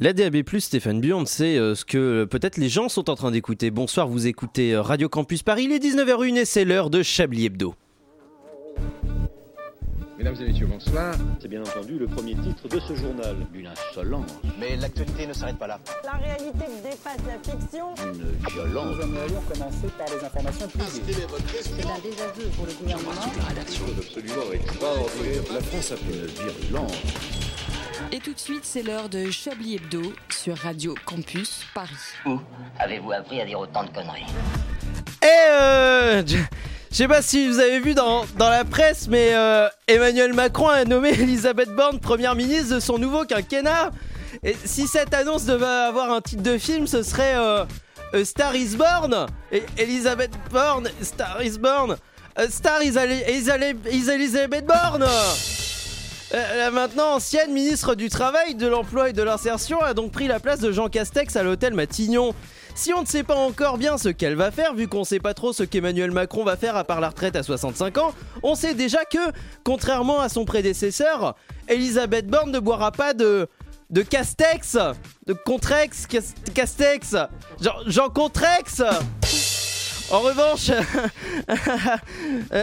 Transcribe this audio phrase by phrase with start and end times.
[0.00, 3.32] La DAB+, Stéphane Burn, c'est euh, ce que euh, peut-être les gens sont en train
[3.32, 3.72] d'écouter.
[3.72, 7.46] Bonsoir, vous écoutez euh, Radio Campus Paris, il est 19h01 et c'est l'heure de Chablis
[7.46, 7.74] Hebdo.
[10.16, 11.16] Mesdames et messieurs, bonsoir.
[11.40, 13.34] C'est bien entendu le premier titre de ce journal.
[13.52, 15.80] Une insolence, Mais l'actualité ne s'arrête pas là.
[16.04, 17.86] La réalité dépasse la fiction.
[18.04, 18.96] une violence.
[18.96, 21.26] Nous aimerions commencer par les informations privées.
[21.60, 23.10] C'est un désaveu pour le gouvernement.
[25.52, 27.37] La France a fait une virulence.
[28.12, 31.90] Et tout de suite, c'est l'heure de Chablis Hebdo sur Radio Campus Paris.
[32.26, 32.38] Où
[32.78, 34.26] avez-vous appris à dire autant de conneries
[35.22, 36.36] Et euh, je
[36.90, 40.68] je sais pas si vous avez vu dans, dans la presse, mais euh, Emmanuel Macron
[40.68, 43.90] a nommé Elisabeth Borne première ministre de son nouveau quinquennat.
[44.42, 47.64] Et si cette annonce devait avoir un titre de film, ce serait euh,
[48.14, 49.26] A Star is Born.
[49.52, 51.96] Et Elisabeth Borne, Star is Born.
[52.36, 55.04] A Star is, Elisabeth Borne.
[56.34, 60.28] Euh, La maintenant ancienne ministre du Travail, de l'Emploi et de l'Insertion a donc pris
[60.28, 62.34] la place de Jean Castex à l'hôtel Matignon.
[62.74, 65.34] Si on ne sait pas encore bien ce qu'elle va faire, vu qu'on sait pas
[65.34, 68.74] trop ce qu'Emmanuel Macron va faire à part la retraite à 65 ans, on sait
[68.74, 69.18] déjà que,
[69.64, 71.34] contrairement à son prédécesseur,
[71.66, 73.48] Elisabeth Borne ne boira pas de
[73.90, 74.76] de Castex,
[75.26, 77.16] de Contrex, Cas- Castex,
[77.58, 78.82] Jean, Jean Contrex.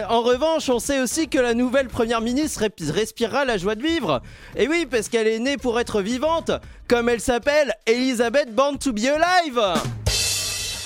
[0.08, 4.22] En revanche, on sait aussi que la nouvelle première ministre respirera la joie de vivre.
[4.56, 6.50] Et oui, parce qu'elle est née pour être vivante,
[6.88, 9.60] comme elle s'appelle Elisabeth Born to be alive.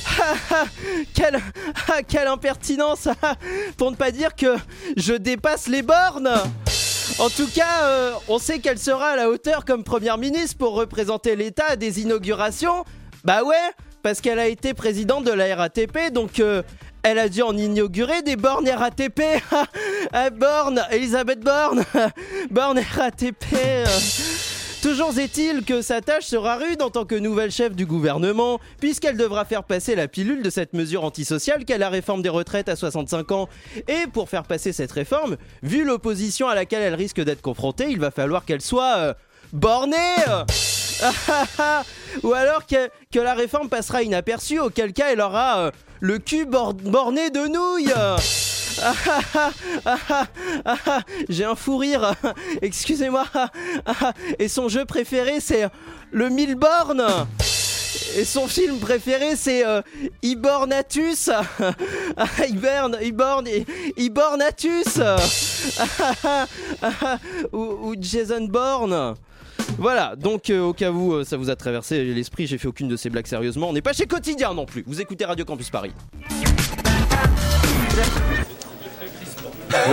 [1.14, 1.40] quelle,
[2.08, 3.08] quelle impertinence
[3.76, 4.56] Pour ne pas dire que
[4.96, 6.30] je dépasse les bornes
[7.18, 10.74] en tout cas, euh, on sait qu'elle sera à la hauteur comme première ministre pour
[10.74, 12.84] représenter l'État à des inaugurations.
[13.24, 13.56] Bah ouais,
[14.02, 16.62] parce qu'elle a été présidente de la RATP, donc euh,
[17.02, 19.22] elle a dû en inaugurer des bornes RATP.
[20.12, 21.84] Ah, Borne, Elisabeth Borne,
[22.50, 23.44] Borne RATP.
[24.82, 29.18] Toujours est-il que sa tâche sera rude en tant que nouvelle chef du gouvernement, puisqu'elle
[29.18, 32.76] devra faire passer la pilule de cette mesure antisociale qu'est la réforme des retraites à
[32.76, 33.48] 65 ans.
[33.88, 38.00] Et pour faire passer cette réforme, vu l'opposition à laquelle elle risque d'être confrontée, il
[38.00, 39.14] va falloir qu'elle soit euh,
[39.52, 39.96] bornée
[42.22, 46.74] Ou alors que, la réforme passera inaperçue, auquel cas elle aura euh, le cul bor-
[46.74, 47.92] borné de nouilles
[51.28, 52.14] J'ai un fou rire,
[52.62, 53.26] excusez-moi.
[54.38, 55.66] Et son jeu préféré, c'est
[56.10, 57.06] le mille bornes.
[58.16, 59.82] Et son film préféré, c'est euh,
[60.22, 61.30] Ibornatus.
[62.48, 62.96] Iborn,
[63.96, 65.00] Ibornatus.
[67.52, 69.14] ou, ou Jason Bourne.
[69.78, 72.88] Voilà, donc euh, au cas où euh, ça vous a traversé l'esprit, j'ai fait aucune
[72.88, 73.68] de ces blagues sérieusement.
[73.68, 74.84] On n'est pas chez Quotidien non plus.
[74.86, 75.92] Vous écoutez Radio Campus Paris.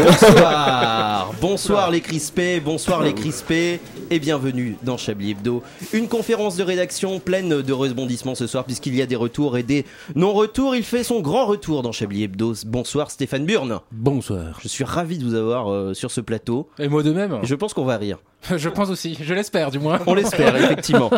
[0.03, 3.79] Bonsoir, bonsoir les crispés, bonsoir les crispés
[4.09, 5.61] et bienvenue dans Chablis Hebdo.
[5.93, 9.61] Une conférence de rédaction pleine de rebondissements ce soir puisqu'il y a des retours et
[9.61, 10.75] des non-retours.
[10.75, 12.55] Il fait son grand retour dans Chablis Hebdo.
[12.65, 13.79] Bonsoir Stéphane Burn.
[13.91, 14.59] Bonsoir.
[14.63, 16.67] Je suis ravi de vous avoir euh, sur ce plateau.
[16.79, 17.39] Et moi de même.
[17.43, 18.17] Je pense qu'on va rire.
[18.55, 19.17] Je pense aussi.
[19.21, 19.99] Je l'espère, du moins.
[20.05, 21.09] On l'espère, effectivement.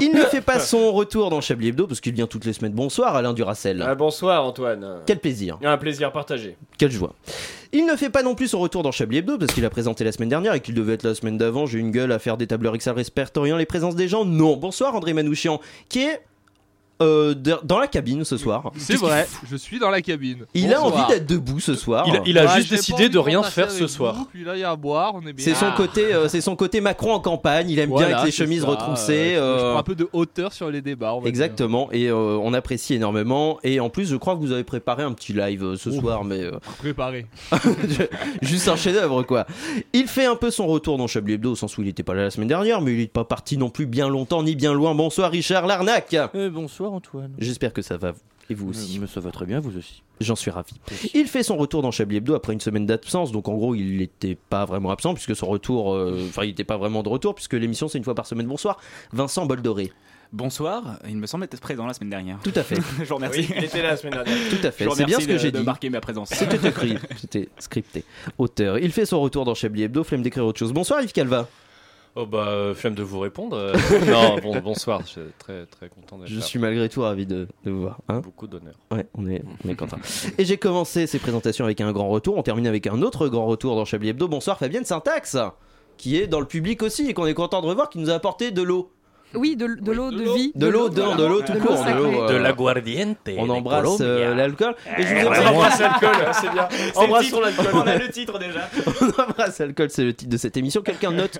[0.00, 2.72] Il ne fait pas son retour dans Chablis Hebdo parce qu'il vient toutes les semaines.
[2.72, 3.84] Bonsoir Alain Duracel.
[3.86, 5.00] Ah, bonsoir Antoine.
[5.06, 5.58] Quel plaisir.
[5.62, 6.56] Un plaisir partagé.
[6.78, 7.14] Quelle joie.
[7.72, 10.04] Il ne fait pas non plus son retour dans Chablis Hebdo parce qu'il a présenté
[10.04, 11.66] la semaine dernière et qu'il devait être la semaine d'avant.
[11.66, 14.24] J'ai une gueule à faire des tableurs Excel répertoriant les présences des gens.
[14.24, 14.56] Non.
[14.56, 16.22] Bonsoir André Manouchian qui est
[17.02, 18.72] euh, de- dans la cabine ce soir.
[18.76, 20.46] C'est vrai, je suis dans la cabine.
[20.54, 21.04] Il a Bonsoir.
[21.06, 22.04] envie d'être debout ce soir.
[22.08, 23.88] Il a- il a Ouais, juste j'ai pas décidé envie de rien faire ce avec
[23.90, 24.14] soir.
[24.14, 25.44] vous, Puis là, il y a à boire, on est bien.
[25.44, 27.70] C'est son côté, euh, c'est son côté Macron en campagne.
[27.70, 29.36] Il aime bien avec les c'est chemises ça, retroussées.
[29.36, 31.12] euh, je euh, prends un peu de hauteur sur les débats.
[31.14, 31.28] on va dire.
[31.28, 33.58] Exactement, et euh, on apprécie énormément.
[33.64, 36.24] Et en plus, je crois que vous avez préparé un petit live euh, ce soir,
[36.24, 37.26] mais euh, Préparé.
[38.42, 39.46] juste un chef-d'œuvre quoi.
[39.92, 42.14] Il fait un peu son retour dans Chablis Hebdo, au sens où il n'était pas
[42.14, 44.72] là la semaine dernière, mais il n'est pas parti non plus bien longtemps ni bien
[44.72, 44.94] loin.
[44.94, 46.16] Bonsoir Richard Larnac.
[46.52, 47.32] Bonsoir Antoine.
[47.38, 48.14] J'espère que ça va
[48.50, 48.98] et vous aussi.
[48.98, 50.02] Mais ça va très bien, vous aussi.
[50.20, 50.72] J'en suis ravi.
[51.14, 53.98] Il fait son retour dans Chablis Hebdo après une semaine d'absence, donc en gros il
[53.98, 57.34] n'était pas vraiment absent puisque son retour, euh, enfin il n'était pas vraiment de retour
[57.34, 58.46] puisque l'émission c'est une fois par semaine.
[58.46, 58.78] Bonsoir,
[59.12, 59.92] Vincent Boldoré.
[60.32, 62.38] Bonsoir, il me semble être présent la semaine dernière.
[62.42, 63.40] Tout à fait, je vous remercie.
[63.40, 64.36] Oui, il était là la semaine dernière.
[64.50, 64.86] tout à fait.
[64.94, 65.64] C'est bien ce que j'ai de dit.
[65.64, 66.30] marquer ma présence.
[66.30, 68.04] C'était écrit, c'était scripté.
[68.36, 68.78] Auteur.
[68.78, 70.72] Il fait son retour dans Chablis Hebdo, flemme d'écrire autre chose.
[70.72, 71.48] Bonsoir Yves Calva.
[72.16, 73.56] Oh bah, euh, flemme de vous répondre.
[73.56, 73.72] euh.
[74.06, 76.40] non, bon, bonsoir, je suis très très content d'être Je là.
[76.42, 77.98] suis malgré tout ravi de, de vous voir.
[78.08, 78.74] Hein Beaucoup d'honneur.
[78.90, 79.98] ouais, on est, on est content.
[80.38, 82.36] Et j'ai commencé ces présentations avec un grand retour.
[82.36, 84.26] On termine avec un autre grand retour dans Chablis Hebdo.
[84.28, 85.36] Bonsoir Fabienne Syntax,
[85.96, 88.14] qui est dans le public aussi et qu'on est content de revoir, qui nous a
[88.14, 88.90] apporté de l'eau.
[89.34, 90.52] Oui, de, de l'eau de vie.
[90.54, 93.18] De l'eau, de, de l'eau tout court, de euh, De l'aguardiente.
[93.36, 94.74] On embrasse euh, l'alcool.
[94.96, 96.68] Et je vous ai- On embrasse l'alcool, c'est bien.
[96.94, 97.66] Embrassons l'alcool.
[97.74, 98.68] On a le titre déjà.
[99.00, 100.80] On embrasse l'alcool, c'est le titre de cette émission.
[100.80, 101.38] Quelqu'un note.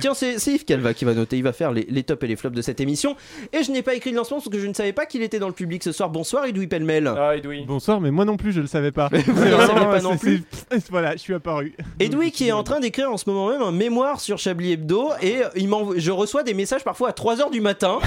[0.00, 1.36] Tiens, c'est Yves Calva qui va noter.
[1.38, 3.16] Il va faire les, les tops et les flops de cette émission.
[3.52, 5.38] Et je n'ai pas écrit le lancement parce que je ne savais pas qu'il était
[5.38, 6.10] dans le public ce soir.
[6.10, 7.06] Bonsoir, Edoui Pellemel.
[7.16, 7.64] Ah, Edoui.
[7.66, 9.08] Bonsoir, mais moi non plus, je le savais pas.
[9.12, 10.42] Vous ne le vraiment, saviez pas non plus.
[10.90, 11.74] Voilà, je suis apparu.
[12.00, 15.10] Edoui qui est en train d'écrire en ce moment même un mémoire sur Chablis Hebdo
[15.22, 17.98] et il je reçois des messages parfois à 3h du matin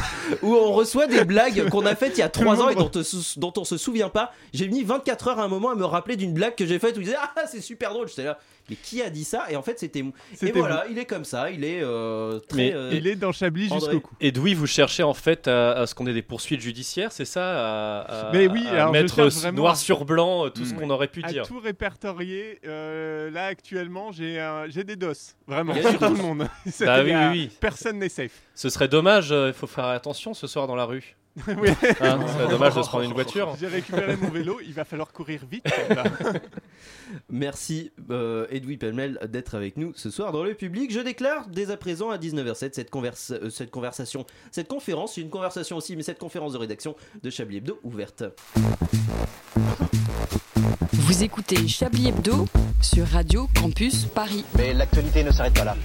[0.41, 2.91] où on reçoit des blagues qu'on a faites il y a 3 ans et dont,
[2.93, 4.31] on se- dont on se souvient pas.
[4.53, 6.97] J'ai mis 24 heures à un moment à me rappeler d'une blague que j'ai faite
[6.97, 8.07] où il disait Ah c'est super drôle.
[8.07, 8.37] J'étais là,
[8.69, 10.03] mais qui a dit ça Et en fait c'était
[10.41, 12.57] Et voilà, il est comme ça, il est euh, très.
[12.57, 14.15] Mais euh, Il est dans Chablis jusqu'au cou.
[14.21, 17.43] Edoui, vous cherchez en fait à, à ce qu'on ait des poursuites judiciaires, c'est ça
[17.43, 20.73] à, à- Mais oui, à alors je mettre vraiment noir sur blanc euh, tout ce
[20.73, 20.77] Mm.
[20.79, 21.47] qu'on aurait pu À dire.
[21.47, 26.47] tout répertorier, euh, là actuellement j'ai des doses, vraiment, sur tout le monde.
[26.79, 27.49] Bah oui, oui, oui.
[27.59, 28.41] Personne n'est safe.
[28.55, 31.15] Ce serait dommage, euh, il faut faire attention ce soir dans la rue.
[31.47, 31.69] Oui.
[32.01, 33.55] Hein, ce serait dommage de se prendre une voiture.
[33.59, 35.65] J'ai récupéré mon vélo, il va falloir courir vite.
[37.29, 40.91] Merci euh, Edoui Pellemel d'être avec nous ce soir dans le public.
[40.91, 45.21] Je déclare dès à présent à 19h07 cette, converse- euh, cette conversation, cette conférence, c'est
[45.21, 48.23] une conversation aussi, mais cette conférence de rédaction de Chablis Hebdo ouverte.
[50.93, 52.45] Vous écoutez Chablis Hebdo
[52.81, 54.45] sur Radio Campus Paris.
[54.57, 55.75] Mais l'actualité ne s'arrête pas là.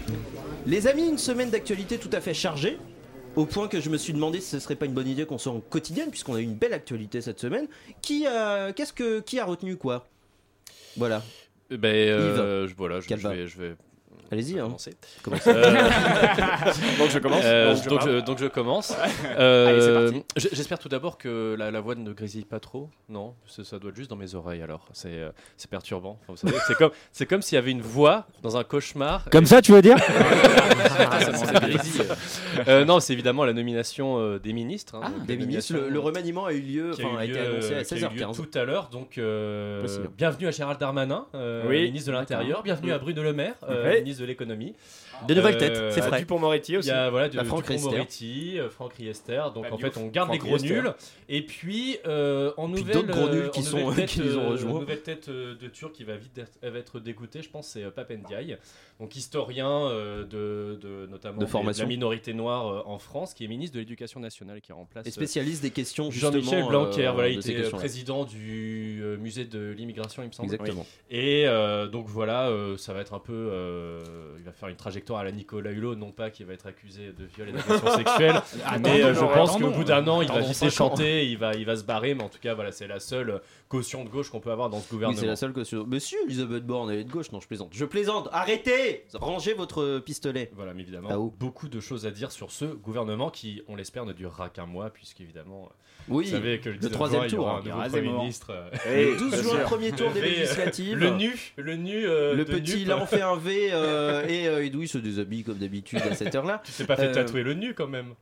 [0.66, 2.78] Les amis, une semaine d'actualité tout à fait chargée.
[3.38, 5.38] Au point que je me suis demandé si ce serait pas une bonne idée qu'on
[5.38, 7.68] soit en quotidienne, puisqu'on a eu une belle actualité cette semaine.
[8.02, 10.08] Qui a, qu'est-ce que, qui a retenu quoi?
[10.96, 11.22] Voilà.
[11.70, 13.34] Eh Ben, euh, je- voilà, je, je Calva.
[13.34, 13.76] vais, je vais
[14.30, 14.68] Allez-y, hein.
[15.46, 15.80] Euh,
[16.98, 17.42] Donc je commence.
[17.44, 18.90] Euh, Donc je donc, je, donc je commence.
[18.92, 20.24] Allez, Euh, c'est parti.
[20.36, 22.90] j- J'espère tout d'abord que la, la voix ne grésille pas trop.
[23.08, 24.86] Non, ça, ça doit être juste dans mes oreilles alors.
[24.92, 26.18] C'est euh, c'est perturbant.
[26.22, 29.24] Enfin, vous savez, c'est comme, c'est comme s'il y avait une voix dans un cauchemar.
[29.30, 29.96] Comme ça, tu veux dire?
[30.88, 32.02] Ça.
[32.68, 34.96] Euh, non, c'est évidemment la nomination euh, des ministres.
[34.96, 37.18] hein, Ah, donc, des ministres, le, le remaniement a eu lieu, qui a, enfin eu
[37.20, 38.34] a été annoncé à euh, qui a eu lieu 16h15.
[38.36, 38.88] tout à l'heure.
[38.90, 39.86] Donc, euh,
[40.16, 41.84] bienvenue à Gérald Darmanin, euh, Oui.
[41.84, 42.62] ministre de l'Intérieur.
[42.62, 44.02] Bienvenue à Bruno Le Maire, Oui.
[44.18, 44.74] De l'économie.
[45.26, 46.18] Des nouvelles Euh, têtes, c'est à frais.
[46.20, 46.88] Dupont-Moretti Il aussi.
[46.88, 47.90] y a voilà, de, La Franck Dupont Riester.
[47.90, 49.42] Moretti, euh, Franck Riester.
[49.54, 50.92] Donc Bah, en fait, on garde les gros nuls.
[51.28, 54.80] Et puis euh, en nouvelle, d'autres gros nuls qui en sont- qui les ont rejoints.
[54.80, 58.56] nouvelle tête de Turc qui va vite être dégoûtée, je pense, c'est Pape Ndiaye,
[59.00, 61.84] donc historien euh, de, de- notamment De formation.
[61.84, 65.10] la minorité noire euh, en France, qui est ministre de l'Éducation nationale, qui remplace Et
[65.10, 66.32] spécialiste des questions justement.
[66.32, 67.06] Jean-Michel Blanquer.
[67.08, 70.46] euh, voilà, il était président du euh, musée de l'immigration, il me semble.
[70.52, 70.86] Exactement.
[71.10, 73.32] Et euh, donc voilà, euh, ça va être un peu.
[73.32, 74.00] euh,
[74.38, 77.12] il va faire une trajectoire à la Nicolas Hulot, non pas qu'il va être accusé
[77.18, 78.42] de viol et d'agression sexuelle,
[78.82, 80.50] mais euh, je pense qu'au bout d'un an, il va ans.
[80.60, 83.40] déchanter, il va, il va se barrer, mais en tout cas, voilà, c'est la seule
[83.68, 85.20] caution de gauche qu'on peut avoir dans ce Oui, gouvernement.
[85.20, 85.84] c'est la seule caution.
[85.86, 87.32] Monsieur Elisabeth Borne, elle est de gauche.
[87.32, 87.70] Non, je plaisante.
[87.72, 88.28] Je plaisante.
[88.32, 90.50] Arrêtez Rangez votre pistolet.
[90.54, 91.32] Voilà, mais évidemment, Ah, oh.
[91.38, 94.90] beaucoup de choses à dire sur ce gouvernement qui, on l'espère, ne durera qu'un mois,
[94.90, 95.70] puisqu'évidemment,
[96.08, 97.72] Oui, vous savez que le, le 19 troisième juin, il y aura tour.
[97.72, 97.84] un hein.
[97.84, 98.46] nouveau Premier ministre.
[98.50, 100.96] euh, Le 12 bien juin, premier tour des législatives.
[100.96, 104.64] Le nu, le nu, euh, Le petit, là on fait un V euh, et euh,
[104.64, 106.62] Edoui se déshabille comme d'habitude à cette heure-là.
[106.64, 108.14] Tu t'es pas fait Euh, tatouer le nu quand même.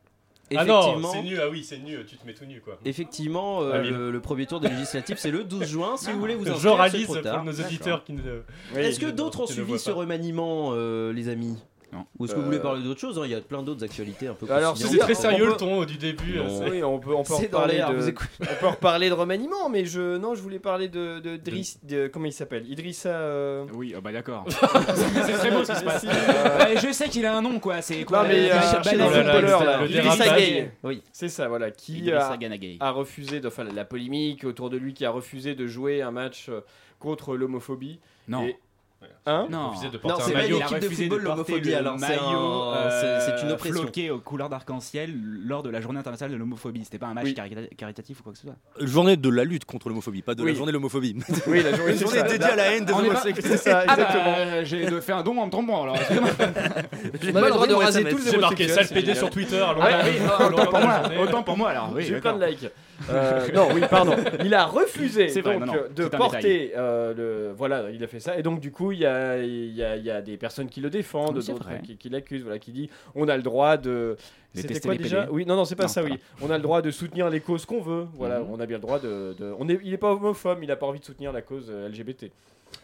[0.54, 2.78] Ah non, Effectivement, c'est nu, ah oui, c'est nu, tu te mets tout nu quoi.
[2.84, 3.90] effectivement euh, Ah oui.
[3.90, 5.96] le, le premier tour des législatives c'est le 12 juin.
[5.96, 7.44] Si vous voulez vous inscrire, c'est trop pour tard.
[7.44, 8.20] nos auditeurs qui ne.
[8.72, 11.56] Oui, Est-ce que d'autres ont suivi ce remaniement, euh, les amis?
[11.96, 12.04] Non.
[12.18, 13.22] Ou est-ce que vous voulez Euh, parler d'autres choses hein?
[13.24, 14.76] Il y a plein d'autres actualités un peu Alors.
[14.76, 16.38] C'est très On sérieux peut- le ton euh, du début.
[16.38, 19.84] Euh, Oui, on peut, on peut en reparler de- on peut reparler de remaniement, mais
[19.86, 22.68] je non, je voulais parler de, de, Driss- de- comment il s'appelle?
[22.70, 23.08] Idrissa.
[23.08, 24.44] euh, Oui, oh bah d'accord.
[24.48, 26.04] c'est très beau ce qui se passe.
[26.04, 27.80] Ouais, je sais qu'il a un nom quoi.
[27.82, 30.36] C'est quoi Non, mais, euh, euh, Idrissa.
[30.36, 30.70] Gueye.
[30.82, 31.02] Oui.
[31.12, 32.36] C'est ça, voilà, qui Idrissa
[32.80, 36.10] a, refusé, de, enfin la polémique autour de lui, qui a refusé de jouer un
[36.10, 36.60] match euh,
[36.98, 37.98] contre l'homophobie.
[38.28, 38.42] Non.
[38.44, 38.56] Et-
[39.28, 39.70] Hein Non.
[39.70, 42.20] refusé de Non, porter c'est un pas une équipe de football, l'homophobie, alors, c'est maillot,
[42.72, 43.82] un- c'est- c'est une euh, oppression.
[43.82, 45.12] floqué aux couleurs d'arc-en-ciel
[45.44, 46.84] lors de la journée internationale de l'homophobie.
[46.84, 47.34] C'était pas un match Oui.
[47.34, 48.54] carita- caritatif ou quoi que ce soit.
[48.80, 50.50] Journée de la lutte contre l'homophobie, pas de Oui.
[50.52, 51.16] la journée de l'homophobie.
[51.48, 52.28] Oui, la journée, Une c'est journée ça.
[52.28, 53.34] dédiée à la haine des homosexuels.
[53.44, 54.24] C'est ça, Ah exactement.
[54.36, 55.96] bah, j'ai de- fait un don en me trompant alors.
[57.22, 59.64] J'ai pas le droit de raser tous les J'ai marqué sale c'est PD sur Twitter.
[59.80, 61.00] Ah Autant pour moi.
[61.02, 61.18] journée.
[61.18, 61.90] Autant pour moi alors.
[61.94, 62.66] Oui, J'ai eu plein de likes.
[63.10, 64.16] Euh, non, oui, pardon.
[64.44, 67.52] Il a refusé C'est vrai, donc, non, non, euh, de c'est porter euh, le.
[67.56, 68.38] Voilà, il a fait ça.
[68.38, 70.68] Et donc, du coup, il y a, il y, a, il y a des personnes
[70.68, 74.16] qui le défendent, d'autres qui, qui l'accusent, voilà, qui dit on a le droit de.
[74.54, 75.32] C'était quoi les déjà PD.
[75.32, 76.14] Oui, non, non, c'est pas Non, ça, oui.
[76.40, 78.06] On a le droit de soutenir les causes qu'on veut.
[78.14, 78.46] Voilà, Mhm.
[78.50, 79.34] on a bien le droit de.
[79.38, 81.66] de- on est, il est pas homophobe, il a pas envie de soutenir la cause
[81.70, 82.30] euh, LGBT.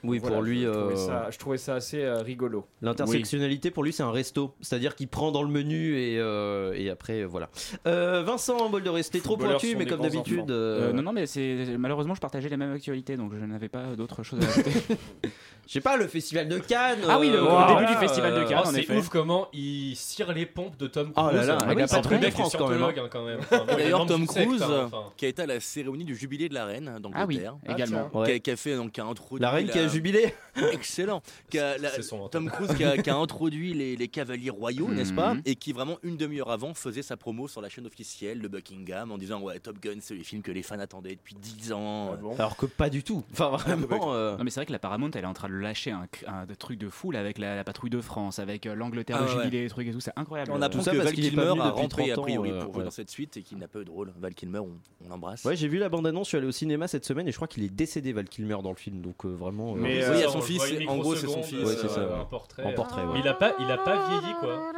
[0.05, 2.67] Oui, Voilà, pour lui, je trouvais, euh, ça, je trouvais ça assez euh, rigolo.
[2.83, 6.91] L'intersectionnalité pour lui c'est un resto, c'est-à-dire qu'il prend dans le menu et, euh, et
[6.91, 7.49] après voilà.
[7.87, 10.51] Euh, Vincent Boldoré, c'était trop pointu mais comme d'habitude.
[10.51, 13.69] euh, Euh, non, non, mais c'est malheureusement je partageais les mêmes actualités donc je n'avais
[13.69, 14.71] pas d'autre chose à ajouter.
[15.69, 16.99] Je sais pas, le festival de Cannes.
[17.09, 19.95] Ah oui, le- le voilà, début du festival de Cannes, Oh, c'est ouf comment il
[19.95, 21.37] cire les pompes de Tom Oh Cruise.
[21.41, 22.93] là là, Ah avec oui, la c'est un patrouille mec de France, quand même, hein.
[22.99, 23.39] hein, quand même.
[23.41, 25.05] Enfin, bon, D'ailleurs, Tom secte, Cruise, hein, enfin.
[25.17, 27.15] qui a été à la cérémonie du jubilé de la reine d'Angleterre.
[27.15, 27.41] Ah oui,
[27.75, 28.11] également.
[28.11, 28.11] tiens.
[28.11, 28.41] Qui, a, Ouais.
[28.41, 30.35] qui a fait donc a introduit La reine qui a jubilé.
[30.73, 34.09] excellent qui a- la- C'est son Tom Cruise qui a, qui a introduit les, les
[34.09, 35.43] cavaliers royaux n'est-ce pas Mhm.
[35.47, 39.11] et qui vraiment une demi-heure avant faisait sa promo sur la chaîne officielle de Buckingham
[39.13, 42.17] en disant ouais Top Gun c'est le film que les fans attendaient depuis 10 ans
[42.39, 43.25] Alors que pas du tout.
[43.33, 44.13] Enfin vraiment.
[44.15, 46.07] euh, Non mais c'est vrai que la Paramount elle est en train de lâcher un,
[46.27, 49.25] un truc de fou là, avec la, la patrouille de France, avec euh, l'Angleterre Ah
[49.25, 49.45] le ouais.
[49.45, 50.53] jubilé, les trucs et tout, c'est incroyable.
[50.53, 52.61] on Euh, apprend ça que parce Val Kilmer a rentré a 30 ans, priori euh,
[52.65, 52.85] pour jouer ouais.
[52.85, 54.71] dans cette suite et qu'il n'a pas eu de rôle Val Kilmer on,
[55.05, 57.31] on l'embrasse Ouais, j'ai vu la bande-annonce, je suis allé au cinéma cette semaine et
[57.33, 59.29] je crois qu'il est décédé Val Kilmer dans le film, donc euh,
[59.71, 59.77] vraiment.
[59.77, 61.65] euh, Mais, oui, euh, il y a on son fils, en gros, c'est son fils.
[61.67, 62.21] Ouais, c'est ça, euh, ouais.
[62.21, 62.65] Un portrait.
[62.65, 63.21] En portrait, ouais.
[63.21, 64.73] Il a pas, il a pas vieilli quoi.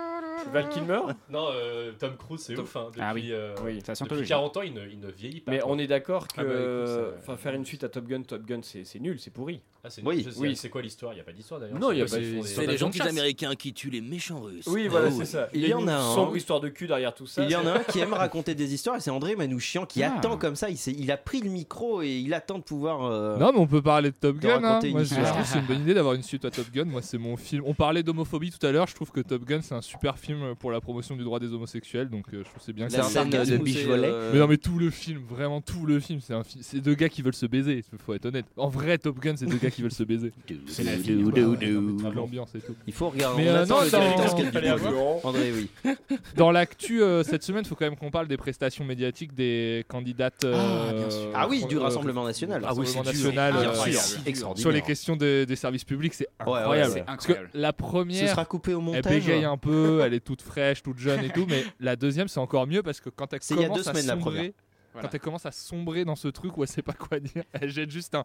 [0.52, 1.00] Val Kilmer?
[1.30, 2.76] Non, euh, Tom Cruise, c'est ouf.
[2.76, 3.28] Hein, depuis, Ah oui.
[3.32, 4.28] euh, Oui, depuis scientologie.
[4.28, 5.52] 40 ans, il ne, il ne vieillit pas.
[5.52, 5.70] Mais quoi.
[5.72, 8.22] on est d'accord que Ah bah, écoute, ça- enfin, faire une suite à Top Gun,
[8.22, 9.60] Top Gun c'est c'est nul, c'est pourri.
[9.86, 10.26] Ah, c'est Oui.
[10.56, 11.12] C'est quoi l'histoire?
[11.12, 11.78] Il n'y a pas d'histoire d'ailleurs.
[11.78, 14.66] Non, il y a C'est pas- c'est les gentils américains qui tuent les méchants russes
[14.66, 15.48] Oui, voilà, Oh, c'est ça.
[15.52, 16.14] Il y en a un.
[16.14, 17.44] sombre histoire de cul derrière tout ça.
[17.44, 20.02] Il y en a un qui aime raconter des histoires et c'est André Manouchian qui
[20.02, 20.14] Ah.
[20.16, 20.70] attend comme ça.
[20.70, 23.04] Il, il a pris le micro et il attend de pouvoir.
[23.04, 24.56] euh, Non, mais on peut parler de Top de Gun.
[24.56, 24.60] hein.
[24.68, 26.70] raconter une Moi, je, trouve que c'est une bonne idée d'avoir une suite à Top
[26.72, 26.84] Gun.
[26.84, 27.62] Moi, c'est mon film.
[27.66, 28.86] On parlait d'homophobie tout à l'heure.
[28.86, 31.52] Je trouve que Top Gun, c'est un super film pour la promotion du droit des
[31.52, 32.08] homosexuels.
[32.08, 34.46] Donc, euh, je trouve c'est bien que c'est ça un de biche euh, Mais non,
[34.46, 36.20] mais tout le film, vraiment tout le film,
[36.60, 37.84] c'est deux gars qui veulent se baiser.
[37.98, 38.46] Faut être honnête.
[38.56, 40.32] En vrai, Top Gun, c'est deux gars qui veulent se baiser.
[40.66, 42.74] C'est la Ouais, ouais, l'ambiance et tout.
[42.86, 43.42] Il faut regarder.
[43.44, 45.20] Mais, on euh, non, dans-.
[45.28, 45.70] André, oui.
[46.36, 49.84] Dans l'actu euh, cette semaine, il faut quand même qu'on parle des prestations médiatiques des
[49.88, 50.44] candidates.
[50.44, 51.30] euh, bien sûr.
[51.34, 52.62] Ah oui, du euh, Rassemblement national.
[52.64, 54.00] Ah oui, c'est Rassemblement national, Bien euh, sûr.
[54.00, 54.62] c'est extraordinaire.
[54.62, 57.04] Sur les questions de- des services publics, c'est Ouais, ouais, incroyable.
[57.06, 57.50] incroyable.
[57.52, 59.12] que la Ce première, sera coupé au elle montage.
[59.12, 62.40] bégaye un peu, elle est toute fraîche, toute jeune et tout, mais la deuxième, c'est
[62.40, 64.14] encore mieux parce que quand elle C'est il y a commence deux à semaines, la
[64.14, 64.54] sombrer.
[64.92, 65.08] Voilà.
[65.08, 67.68] quand elle commence à sombrer dans ce truc où elle sait pas quoi dire, elle
[67.70, 68.24] jette juste un.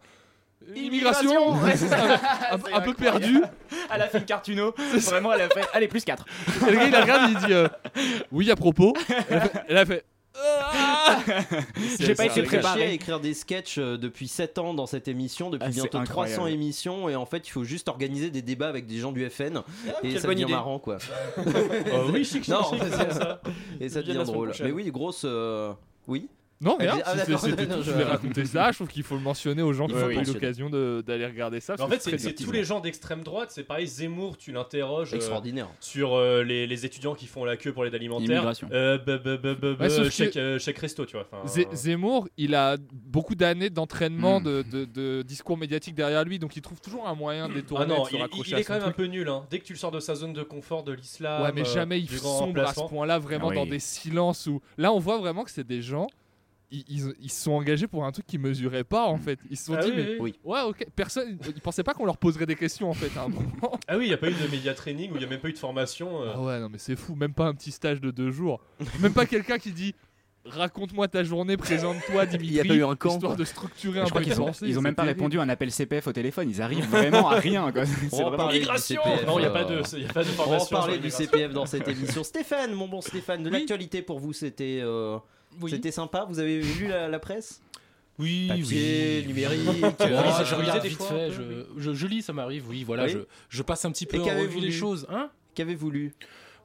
[0.76, 1.98] Immigration Ouais, c'est ça,
[2.52, 3.42] un, un- un peu perdu.
[3.94, 5.66] Elle a fait une cartuno, vraiment elle a fait.
[5.74, 6.26] Allez, plus 4.
[6.68, 7.68] Et le gars il la regarde, il dit euh,
[8.32, 8.94] Oui, à propos.
[9.30, 9.56] Elle a fait.
[9.68, 10.06] elle a fait,
[12.00, 12.94] J'ai pas été caché à préparé.
[12.94, 16.22] écrire des sketchs euh, depuis 7 ans dans cette émission, depuis Ah, c'est bientôt 300
[16.22, 16.50] incroyable.
[16.52, 19.62] émissions, et en fait il faut juste organiser des débats avec des gens du FN,
[20.04, 20.54] et quelle ça bonne devient idée.
[20.54, 20.98] marrant quoi.
[21.38, 23.12] Oh, oui, chic, chic, Non, chic, c'est ça.
[23.12, 23.42] ça.
[23.82, 24.50] Et ça devient la semaine drôle.
[24.50, 24.68] prochaine.
[24.68, 25.24] Mais oui, grosse.
[25.26, 25.74] euh,
[26.08, 26.30] Oui.
[26.62, 27.84] Non, mais Ah, rien, d'accord, c'est- non, tout.
[27.84, 28.70] je- voulais raconter ça.
[28.72, 30.70] Je trouve qu'il faut le mentionner aux gens qui Il n'ont faut pas eu l'occasion
[30.70, 31.76] de- d'aller regarder ça.
[31.80, 33.50] En fait, c'est tous les gens d'extrême droite.
[33.52, 35.70] C'est pareil, Zemmour, tu l'interroges euh, Extraordinaire.
[35.80, 38.28] sur euh, les, les étudiants qui font la queue pour l'aide alimentaire.
[38.30, 38.68] Immigration.
[38.74, 38.98] Euh,
[40.60, 41.28] chèque, resto, tu vois.
[41.74, 44.44] Zemmour, il a beaucoup d'années d'entraînement, Hmm.
[44.44, 47.56] de, de- de discours médiatiques derrière lui, donc il trouve toujours un moyen de Ah
[47.56, 49.28] détourner, non, de se il, est quand même un peu nul.
[49.30, 49.46] Hein.
[49.50, 52.00] Dès que tu le sors de sa zone de confort de l'islam, Ouais, mais jamais
[52.00, 54.62] il sombre à ce point-là, vraiment Ah dans des silences où.
[54.78, 56.08] Là, on voit vraiment que c'est des gens.
[56.72, 59.40] Ils, ils- ils se sont engagés pour un truc qu'ils mesuraient pas en fait.
[59.50, 60.36] Ils se sont Ah dit, oui, mais oui.
[60.44, 61.38] ouais, ok, personne.
[61.48, 63.50] Ils pensaient pas qu'on leur poserait des questions en fait à un moment.
[63.88, 65.40] Ah oui, il n'y a pas eu de média training ou il n'y a même
[65.40, 66.22] pas eu de formation.
[66.22, 66.32] euh.
[66.36, 68.62] Ah ouais, non, mais c'est fou, même pas un petit stage de deux jours.
[69.02, 69.96] même pas quelqu'un qui dit
[70.46, 72.48] raconte-moi ta journée, présente-toi, Dimitri.
[72.50, 73.38] Il y a pas eu un camp, Histoire quoi.
[73.40, 75.20] de structurer un Je peu une ont, ils ont même pas terrible.
[75.22, 76.50] répondu à un appel CPF au téléphone.
[76.50, 77.72] Ils arrivent vraiment à rien.
[77.72, 77.84] Quoi.
[78.14, 80.14] On va parler du Migration CPF, Non, il n'y a, pas de- il y a
[80.14, 80.78] pas de On va en formation.
[80.78, 81.10] parler du.
[81.10, 82.24] CPF dans cette émission.
[82.24, 85.18] Stéphane, mon bon Stéphane, de l'actualité pour vous, c'était euh,
[85.62, 85.72] Oui.
[85.72, 86.26] c'était sympa.
[86.30, 87.62] Vous avez lu la, la presse?
[88.18, 89.28] Oui, Papier, oui.
[89.28, 89.68] numérique.
[90.02, 91.42] Euh, je regarde des vite fois, fait, je,
[91.78, 93.12] je, je lis, ça m'arrive, oui, voilà, Oui.
[93.12, 95.08] Je, je passe un petit peu Et en qu'avez-vous revue les choses.
[95.10, 95.30] Hein?
[95.56, 96.14] Qu'avez-vous lu?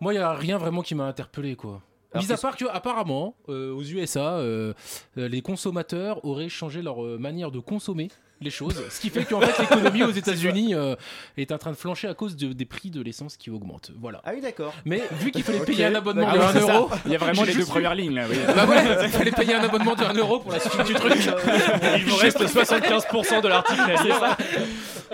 [0.00, 1.80] Moi, il n'y a rien vraiment qui m'a interpellé, quoi.
[2.16, 4.72] Mis à part que, apparemment, euh, aux USA, euh,
[5.18, 8.08] euh, les consommateurs auraient changé leur euh, manière de consommer
[8.40, 10.96] les choses, ce qui fait qu'en fait l'économie aux États-Unis euh,
[11.36, 13.90] est en train de flancher à cause de- des prix de l'essence qui augmentent.
[14.00, 14.20] Voilà.
[14.24, 14.74] Ah oui, d'accord.
[14.84, 16.74] Mais vu qu'il fallait payer un abonnement de Ah oui, 1 c'est ça.
[16.74, 18.24] euro, Il y a vraiment les deux premières lignes là.
[18.28, 18.36] oui.
[18.54, 21.14] bah ouais, il fallait payer un abonnement de 1 euro pour la suite du truc.
[21.96, 23.80] Il vous reste 75% de l'article.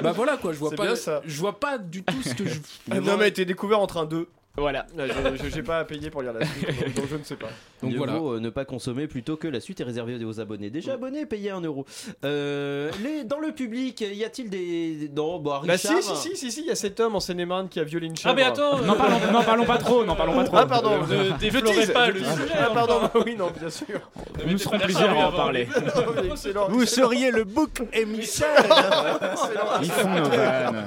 [0.02, 1.20] Bah voilà quoi, je vois C'est pas, bien ça.
[1.26, 2.58] je vois pas du tout ce que je.
[2.90, 4.26] Un homme a été découvert entre un 2.
[4.60, 4.86] Voilà.
[4.96, 7.48] Je j'ai pas à payer pour lire la suite, donc, donc je ne sais pas.
[7.82, 8.12] Donc Mieux voilà.
[8.18, 10.68] vaut, euh, ne pas consommer plutôt que la suite est réservée aux abonnés.
[10.70, 11.86] Déjà abonnés, payez un euro.
[12.24, 15.10] Euh, les, dans le public, y a-t-il des.
[15.16, 16.02] Non, bah, Bah Richard.
[16.02, 18.06] si, si, si, si, si, il y a cet homme en Seine-et-Marne qui a violé
[18.06, 18.30] une chèvre.
[18.32, 20.56] Ah, mais attends N'en parlons, n'en parlons pas trop, n'en parlons pas trop.
[20.58, 22.32] Ah pardon, Ne je déflorez tease, pas je le tease.
[22.42, 23.20] sujet, Ah pardon, enfin.
[23.24, 24.10] oui, non, bien sûr.
[24.46, 25.66] Nous serons plusieurs à en parler.
[26.30, 26.68] Excellent.
[26.68, 28.48] Vous seriez le bouc émissaire
[29.82, 30.84] Ils font nos vannes.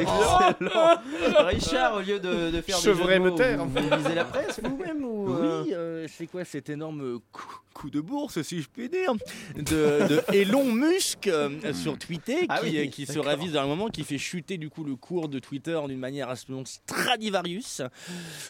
[0.00, 1.46] Excellent.
[1.46, 3.64] Richard, au lieu de, de faire Chevret des de mots, me taire.
[3.64, 7.42] vous, vous lisez la presse vous-même ou Oui, euh, c'est quoi cette énorme cou-
[7.78, 9.14] coup de bourse, si je puis dire,
[9.56, 9.62] de,
[10.08, 13.66] de Elon Musk euh, sur Twitter, Ah qui, oui, euh, qui se ravise dans un
[13.66, 17.82] moment, qui fait chuter du coup le cours de Twitter d'une manière absolument Stradivarius.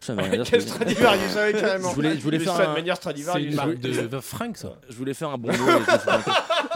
[0.01, 1.91] Ça veut rien dire, Quel Stradivarius, ouais, carrément.
[1.91, 2.75] Je voulais, je voulais Mais faire ça, de un...
[2.75, 3.45] manière Stradivarius.
[3.45, 4.79] C'est une marque je- de Frank, ça.
[4.89, 5.51] Je voulais faire un bon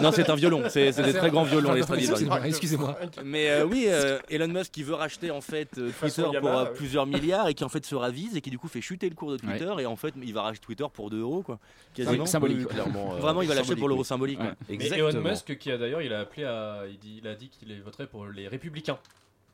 [0.01, 0.65] non, c'est un violon.
[0.69, 2.49] C'est des très grands violons, les Stradivarius.
[2.49, 2.99] Excusez-moi.
[3.25, 6.51] Mais euh, oui, euh, Elon Musk qui veut racheter en fait euh, Façon Twitter pour
[6.51, 6.71] euh, ouais.
[6.75, 9.15] plusieurs milliards et qui en fait se ravise et qui du coup fait chuter le
[9.15, 11.59] cours de Twitter et en fait il va racheter Twitter pour 2 euros quoi.
[11.95, 12.25] Quasiment.
[12.49, 12.69] Symbolique.
[12.69, 14.39] Clairement, euh, Vraiment il va symbolique, pour l'euro symbolique.
[14.69, 15.09] Exactement.
[15.09, 17.81] Elon Musk, qui a d'ailleurs, il a appelé à, il, dit, il a dit qu'il
[17.83, 18.99] voterait pour les Républicains.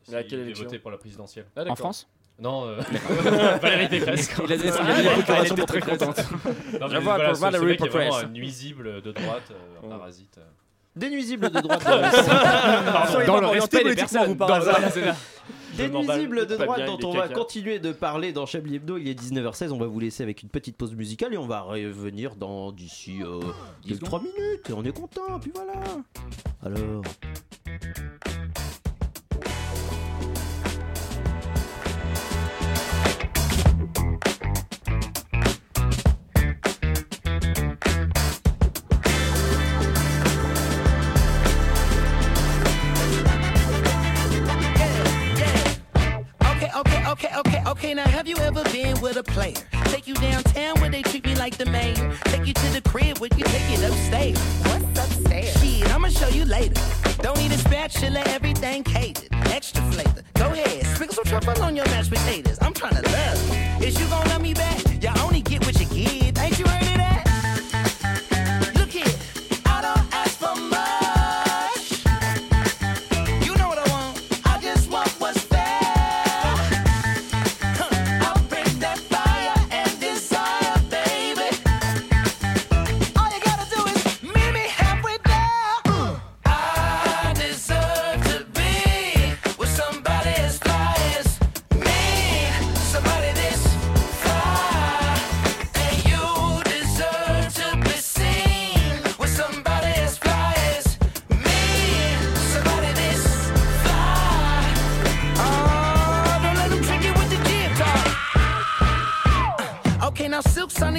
[0.09, 1.45] Devait élection voter pour la présidentielle.
[1.57, 1.77] Ah, En.
[1.77, 2.09] France?
[2.41, 2.81] Non, euh,
[3.63, 4.31] Valérie Pécresse.
[4.45, 6.21] Il a des, il a était pour très contente.
[6.79, 8.15] Voilà, Valérie Pécresse.
[8.23, 9.89] un nuisible de droite, euh, un Oh.
[9.89, 10.39] parasite.
[10.39, 10.43] euh.
[10.95, 11.83] Des nuisibles de droite.
[13.11, 14.29] Soyez Dans pas le respect des politiquement, personnes.
[14.29, 14.61] vous, par
[15.87, 18.97] Nuisibles de droite bien, dont on va continuer de parler dans Chablis Hebdo.
[18.99, 21.61] Il est 19h16, on va vous laisser avec une petite pause musicale et on va
[21.61, 23.41] revenir dans d'ici euh,
[24.01, 24.71] 3 minutes.
[24.71, 25.75] Et on est content, puis voilà.
[26.65, 27.03] Alors.
[47.69, 47.95] Okay.
[47.95, 49.55] Now, have you ever been with a player?
[49.85, 52.15] Take you downtown where they treat me like the mayor.
[52.25, 54.39] Take you to the crib where you take it upstairs.
[54.67, 55.61] What's upstairs?
[55.61, 56.81] Shit, I'ma show you later.
[57.23, 59.29] Don't need a spatula, everything catered.
[59.53, 60.23] Extra flavor.
[60.35, 62.59] Go ahead, sprinkle some truffle on your mashed potatoes.
[62.61, 63.87] I'm tryna love you.
[63.87, 65.03] Is you gonna love me back?
[65.03, 66.28] You only get what you give.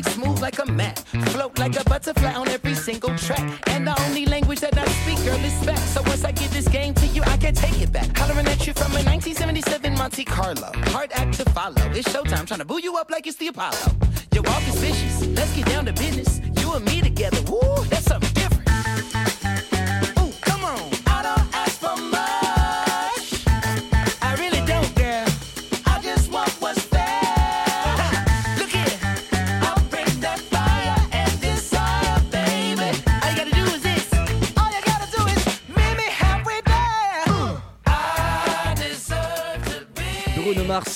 [0.04, 1.00] Sonic smooth like a mat.
[1.32, 3.40] Float like a butterfly on every single track.
[3.68, 5.78] And the only language that I speak, girl, is back.
[5.78, 8.16] So once I give this game to you, I can take it back.
[8.18, 10.72] Hollering at you from a 1977 Monte Carlo.
[10.92, 11.82] Hard act to follow.
[11.92, 13.92] It's showtime, trying to boo you up like it's the Apollo.
[14.34, 15.26] Your walk is vicious.
[15.28, 16.40] Let's get down to business.
[16.62, 17.42] You and me together.
[17.52, 18.29] Woo, that's something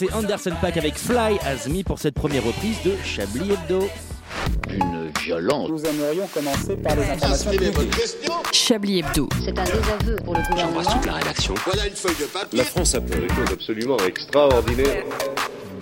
[0.02, 3.90] et Anderson Paak avec Fly As Me pour cette première reprise de Chablis Hebdo.
[4.70, 5.70] Une violence.
[5.70, 7.52] Nous aimerions commencer par les informations.
[8.52, 9.28] Chablis Hebdo.
[9.44, 11.02] C'est un désaveu pour le gouvernement.
[11.06, 11.54] la rédaction.
[11.66, 12.60] Voilà une feuille de papier.
[12.60, 15.04] La France a fait des choses absolument extraordinaires.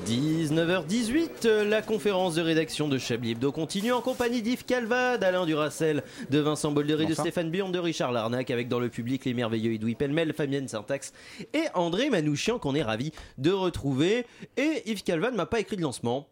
[0.05, 5.45] 19h18, euh, la conférence de rédaction de Chablis Hebdo continue en compagnie d'Yves Calva, d'Alain
[5.45, 7.13] Duracel, de Vincent Boldery, de.
[7.13, 11.13] Stéphane Bion, de Richard Larnac, avec dans le public les merveilleux Edoui Pellemel, Fabienne Syntax
[11.53, 14.25] et André Manouchian qu'on est ravi de retrouver.
[14.57, 16.27] Et Yves Calva ne m'a pas écrit de lancement,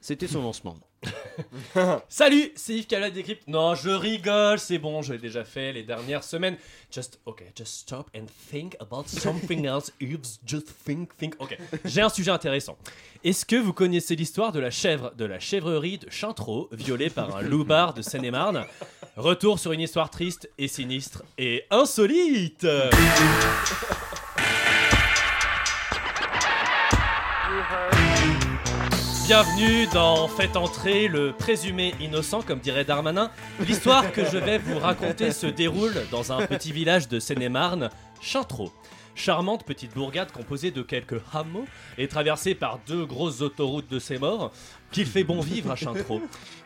[0.00, 0.76] c'était son lancement.
[2.08, 3.46] Salut, c'est Yves Calade Décrypte.
[3.48, 6.56] Non, je rigole, c'est bon, je l'ai déjà fait les dernières semaines.
[6.90, 9.92] Just, ok, just stop and think about something else.
[10.00, 11.34] Yves, just think, think.
[11.38, 12.76] Ok, j'ai un sujet intéressant.
[13.24, 17.36] Est-ce que vous connaissez l'histoire de la chèvre de la chèvrerie de Chintreau, violée par
[17.36, 18.64] un loupard de Seine-et-Marne?
[19.16, 22.66] Retour sur une histoire triste et sinistre et insolite
[29.26, 33.30] Bienvenue dans Faites entrer le présumé innocent, comme dirait Darmanin.
[33.66, 37.88] L'histoire que je vais vous raconter se déroule dans un petit village de Seine-et-Marne,
[38.20, 38.70] Chintreau.
[39.14, 41.64] Charmante petite bourgade composée de quelques hameaux
[41.96, 44.52] et traversée par deux grosses autoroutes de ses morts,
[44.92, 46.20] qu'il fait bon vivre à Chintreau.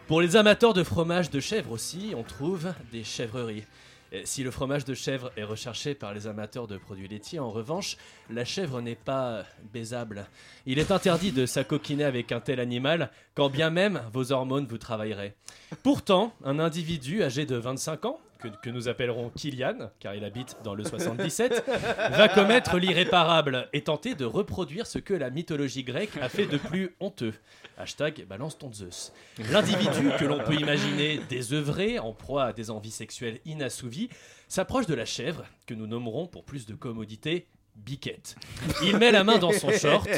[0.09, 3.66] Pour les amateurs de fromage de chèvre aussi, on trouve des chèvreries.
[4.11, 7.51] Et Si le fromage de chèvre est recherché par les amateurs de produits laitiers, en
[7.51, 7.97] revanche,
[8.31, 10.27] la chèvre n'est pas baisable.
[10.64, 14.79] Il est interdit de s'acoquiner avec un tel animal, quand bien même vos hormones vous
[14.79, 15.35] travailleraient.
[15.83, 20.74] Pourtant, un individu âgé de 25 ans, que, nous appellerons Kylian, car il habite dans
[20.74, 21.64] le 77,
[22.12, 26.59] va commettre l'irréparable et tenter de reproduire ce que la mythologie grecque a fait de
[26.59, 27.35] plus honteux.
[27.77, 29.12] Hashtag balance ton Zeus.
[29.51, 34.09] L'individu que l'on peut imaginer désœuvré, en proie à des envies sexuelles inassouvies,
[34.48, 37.46] s'approche de la chèvre, que nous nommerons pour plus de commodité
[37.77, 38.37] Biquette.
[38.83, 40.09] Il met la main dans son short,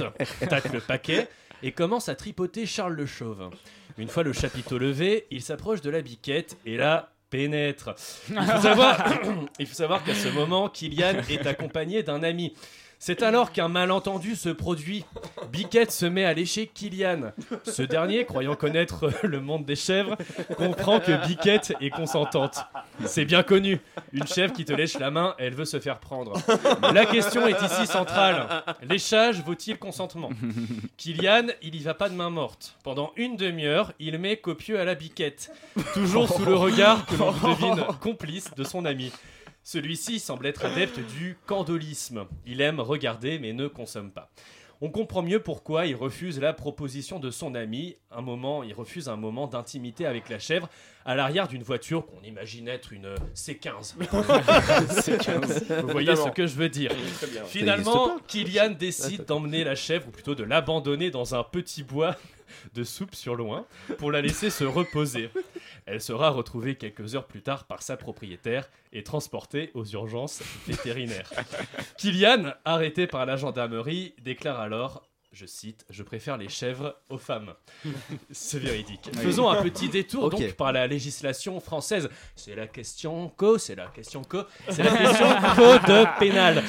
[0.48, 1.28] tape le paquet
[1.62, 3.50] et commence à tripoter Charles le Chauve.
[3.98, 7.94] Une fois le chapiteau levé, il s'approche de la biquette et là pénètre.
[8.28, 9.04] Il faut savoir,
[9.58, 12.52] il faut savoir qu'à ce moment, Kylian est accompagné d'un ami.
[13.02, 15.06] C'est alors qu'un malentendu se produit.
[15.50, 17.32] Biquette se met à lécher Kylian.
[17.64, 20.18] Ce dernier, croyant connaître le monde des chèvres,
[20.58, 22.58] comprend que Biquette est consentante.
[23.06, 23.80] C'est bien connu.
[24.12, 26.34] Une chèvre qui te lèche la main, elle veut se faire prendre.
[26.92, 28.64] La question est ici centrale.
[28.82, 30.28] Léchage vaut-il consentement?
[30.98, 32.76] Kylian, il y va pas de main morte.
[32.84, 35.50] Pendant une demi-heure, il met copieux à la biquette.
[35.94, 39.10] Toujours sous le regard que l'on devine complice de son ami.
[39.62, 42.26] Celui-ci semble être adepte du candolisme.
[42.46, 44.30] Il aime regarder mais ne consomme pas.
[44.82, 47.96] On comprend mieux pourquoi il refuse la proposition de son ami.
[48.10, 50.70] Un moment, il refuse un moment d'intimité avec la chèvre
[51.04, 53.96] à l'arrière d'une voiture qu'on imagine être une C15.
[54.00, 55.82] C15.
[55.82, 56.92] Vous voyez ce que je veux dire.
[57.46, 62.16] Finalement, Kylian décide d'emmener la chèvre, ou plutôt de l'abandonner dans un petit bois
[62.74, 63.66] de soupe sur loin
[63.98, 65.30] pour la laisser se reposer.
[65.86, 71.30] Elle sera retrouvée quelques heures plus tard par sa propriétaire et transportée aux urgences vétérinaires.
[71.98, 77.54] Kylian, arrêté par la gendarmerie, déclare alors je cite, je préfère les chèvres aux femmes.
[78.30, 79.10] C'est véridique.
[79.16, 82.08] Faisons un petit détour donc par la législation française.
[82.34, 86.62] C'est la question co, c'est la question co, c'est la question code pénal.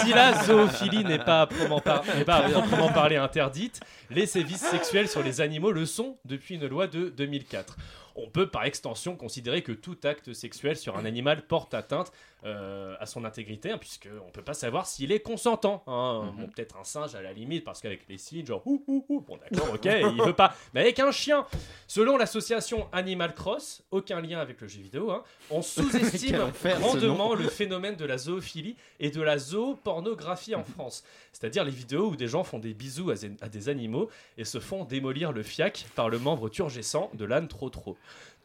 [0.00, 4.26] Si la zoophilie n'est pas à proprement, par- n'est pas à proprement parler interdite, les
[4.26, 7.76] sévices sexuels sur les animaux le sont depuis une loi de 2004.
[8.16, 12.12] On peut par extension considérer que tout acte sexuel sur un animal porte atteinte
[12.44, 15.82] euh, à son intégrité, hein, puisqu'on ne peut pas savoir s'il est consentant.
[15.86, 16.32] hein.
[16.38, 19.20] Bon, peut-être un singe à la limite, parce qu'avec les signes, genre ouh ouh ouh,
[19.20, 20.54] bon d'accord, ok, il veut pas.
[20.72, 21.44] Mais avec un chien,
[21.86, 27.48] selon l'association Animal Cross, aucun lien avec le jeu vidéo, hein, on sous-estime grandement le
[27.48, 31.04] phénomène de la zoophilie et de la zoopornographie en France.
[31.32, 34.58] C'est-à-dire les vidéos où des gens font des bisous à, à des animaux et se
[34.60, 37.96] font démolir le fiac par le membre turgescent de l'âne trop trop.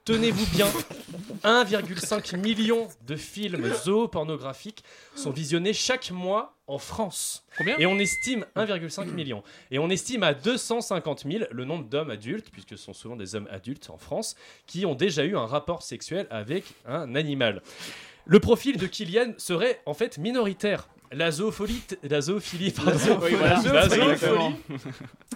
[0.04, 0.68] Tenez-vous bien,
[1.44, 4.84] 1,5 million de films zoopornographiques
[5.16, 7.46] sont visionnés chaque mois en France.
[7.56, 9.44] Combien Et on estime 1,5 million.
[9.70, 13.36] Et on estime à 250 000 le nombre d'hommes adultes, puisque ce sont souvent des
[13.36, 14.36] hommes adultes en France,
[14.66, 17.62] qui ont déjà eu un rapport sexuel avec un animal.
[18.26, 20.90] Le profil de Kylian serait en fait minoritaire.
[21.14, 23.62] La zoophilie, la zoophilie, pardon, Oui, voilà.
[23.64, 24.52] la Exactement.
[24.52, 24.80] zoophilie,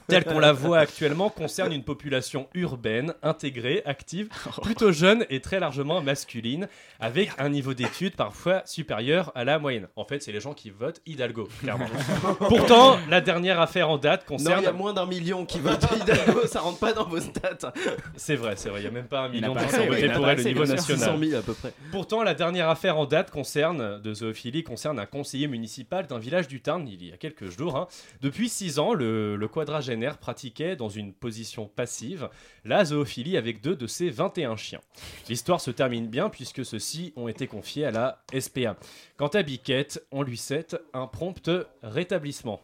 [0.07, 4.29] telle qu'on la voit actuellement, concerne une population urbaine, intégrée, active,
[4.61, 6.69] plutôt jeune et très largement masculine,
[7.01, 9.87] avec un niveau d'études parfois supérieur à la moyenne.
[9.97, 11.87] En fait, c'est les gens qui votent Hidalgo, clairement.
[12.39, 14.61] Pourtant, la dernière affaire en date Non, concerne.
[14.61, 17.73] il y a moins d'un million qui votent Hidalgo, ça rentre pas dans vos stats.
[18.15, 19.87] C'est vrai, c'est vrai, il n'y a même pas un Il million qui ont assez,
[19.87, 20.99] voté il n'a pour elle au niveau national.
[20.99, 21.73] 600 000 à peu près.
[21.91, 25.64] Pourtant, la dernière affaire en date concerne, de zoophilie concerne un conseiller municipal
[26.07, 27.75] d'un village du Tarn il y a quelques jours.
[27.77, 27.87] hein.
[28.21, 32.29] Depuis six ans, le, le quadragénaire pratiquait dans une position passive
[32.63, 34.81] la zoophilie avec deux de ses 21 chiens.
[35.29, 38.75] L'histoire se termine bien puisque ceux-ci ont été confiés à la SPA.
[39.17, 41.49] Quant à Biquette, on lui souhaite un prompt
[41.83, 42.61] rétablissement.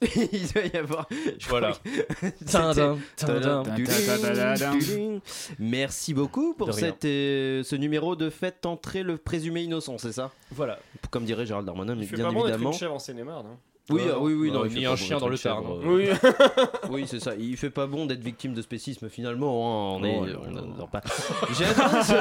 [0.32, 1.08] Il doit y avoir.
[1.38, 1.72] je Voilà.
[1.72, 3.64] crois que- Tadam, C'était- tadam.
[3.64, 5.20] Tadam, tadam.
[5.58, 10.30] Merci beaucoup pour cette, euh, ce numéro de Faites entrer le présumé innocent, c'est ça?
[10.52, 10.78] Voilà.
[11.10, 12.70] Comme dirait Gérald Darmanin, mais bien pas bon d'être évidemment.
[12.72, 13.46] une chèvre en Seine-et-Marne.
[13.46, 13.56] hein.
[13.90, 15.64] Oui, Euh, ah oui, oui, non, il ni fait un chien dans le Tarn.
[15.84, 16.08] Oui.
[16.90, 17.34] oui, c'est ça.
[17.38, 19.96] Il fait pas bon d'être victime de spécisme finalement.
[19.96, 19.98] hein.
[20.00, 20.34] On est,
[20.80, 21.00] Oh pas.
[21.58, 22.12] J'ai adoré ce...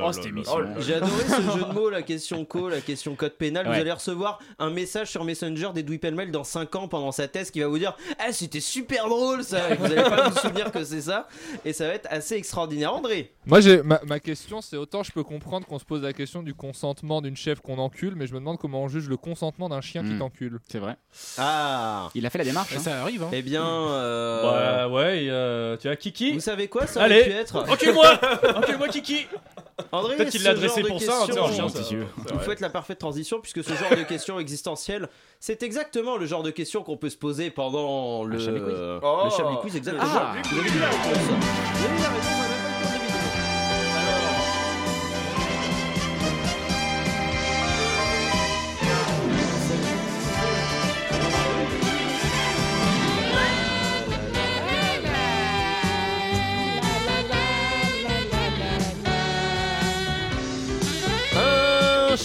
[0.00, 0.60] Oh Oh.
[0.80, 3.66] J'ai adoré ce jeu de mots, la question co, la question code pénal.
[3.66, 7.50] Vous allez recevoir un message sur Messenger d'Edoui Pellemel dans 5 ans pendant sa thèse
[7.50, 10.70] qui va vous dire Ah, c'était super drôle ça Et Vous allez pas vous souvenir
[10.72, 11.26] que c'est ça.
[11.64, 12.94] Et ça va être assez extraordinaire.
[12.94, 16.12] André Moi, j'ai ma, ma question, c'est autant je peux comprendre qu'on se pose la
[16.12, 19.16] question du consentement d'une chèvre qu'on encule, mais je me demande comment on juge le
[19.16, 20.18] consentement d'un chien qui Hmm.
[20.18, 20.58] t'encule.
[20.68, 20.96] C'est vrai.
[21.38, 22.72] Ah Il a fait la démarche.
[22.76, 22.80] hein.
[22.80, 23.30] Ça arrive, hein.
[23.32, 23.64] Eh bien.
[23.66, 27.56] euh, Ouais, ouais, euh, tu as Kiki Vous savez quoi ça Allez, aurait pu être
[27.68, 28.20] encule-moi
[28.56, 29.26] Encule-moi Kiki
[29.92, 31.68] André, Peut-être qu'il ce l'a adressé genre de pour ça, hein, tu sais, en chien,
[31.68, 31.80] ça-
[32.34, 35.08] Vous faites la parfaite transition puisque ce genre de questions existentielles,
[35.40, 38.74] c'est exactement le genre de questions qu'on peut se poser pendant le Chablis Quiz.
[38.74, 39.28] le Oh.
[39.36, 40.06] Chablis Quiz, exactement.
[40.14, 40.34] Ah.
[40.50, 42.39] Vous avez Vous avez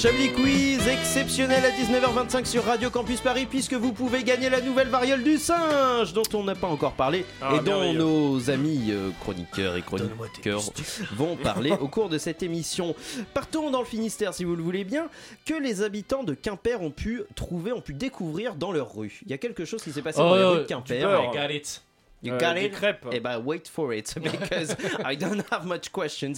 [0.05, 4.89] Chablis Quiz exceptionnel à 19h25 sur Radio Campus Paris puisque vous pouvez gagner la nouvelle
[4.89, 9.09] variole du singe dont on n'a pas encore parlé Ah, et dont nos amis euh,
[9.21, 10.61] chroniqueurs et chroniqueurs
[11.15, 12.95] vont parler au cours de cette émission.
[13.33, 15.07] Partons dans le Finistère si vous le voulez bien
[15.43, 19.21] que les habitants de Quimper ont pu trouver, ont pu découvrir dans leur rue?
[19.25, 21.01] Il y a quelque chose qui s'est passé dans Oh, les rues de du Quimper.
[21.01, 21.31] beurre.
[21.33, 21.81] I got it.
[22.21, 22.73] You Euh, got des it?
[22.73, 23.07] crêpes.
[23.11, 26.33] Eh ben wait for it because I don't have much questions.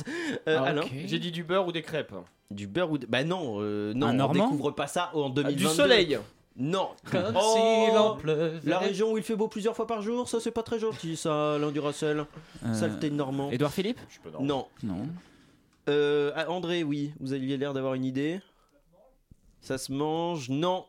[0.47, 0.73] Euh, Ah,
[1.05, 2.13] J'ai dit du beurre ou des crêpes
[2.49, 3.05] Du beurre ou de...
[3.05, 5.55] Bah non, euh, non, Un on Normand découvre pas ça en 2022.
[5.69, 6.17] du soleil.
[6.55, 6.89] Non.
[7.11, 8.59] Comme Oh, s'il en pleuvait.
[8.63, 11.17] La région où il fait beau plusieurs fois par jour, ça c'est pas très gentil
[11.17, 12.25] ça, Alain Duracell.
[12.65, 13.51] Euh, Saleté de Normand.
[13.51, 13.99] Édouard Philippe
[14.39, 14.67] Non.
[14.81, 15.07] Non.
[15.89, 18.41] Euh, ah, André, oui, vous aviez l'air d'avoir une idée.
[19.61, 20.85] Ça se mange Non.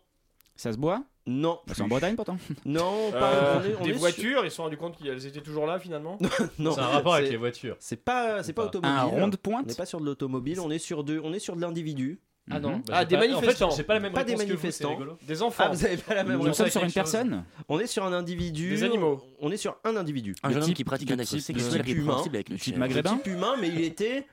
[0.57, 1.61] Ça se boit Non.
[1.67, 2.39] Bah, C'est en Bretagne pourtant.
[2.65, 3.33] Non, pas.
[3.33, 5.41] Euh, on est- on des est sur- voitures, ils se sont rendus compte qu'elles étaient
[5.43, 6.19] toujours là finalement
[6.59, 6.73] Non.
[6.73, 7.77] C'est un rapport avec les voitures.
[7.79, 8.91] C'est pas, c'est pas automobile.
[8.99, 11.33] Un rond de pointe On n'est pas sur de l'automobile, on est sur de, on
[11.35, 12.19] est sur de l'individu.
[12.51, 12.83] Ah non, Mhm.
[12.87, 13.69] bah, Ah, j'ai des pas- manifestants.
[13.69, 14.99] En fait, pas la même Pas des que vous, manifestants.
[15.27, 15.65] Des enfants.
[15.67, 16.57] Ah, vous avez pas la même Nous réponse.
[16.57, 16.95] sommes sur une chose.
[16.95, 18.71] personne On est sur un individu.
[18.71, 19.21] Des animaux.
[19.41, 20.35] On est sur un individu.
[20.43, 22.05] Un Le jeune homme type- qui pratique le un acte sexuel le type humain.
[22.05, 24.27] répréhensible avec le Le type maghrébin type humain, mais il était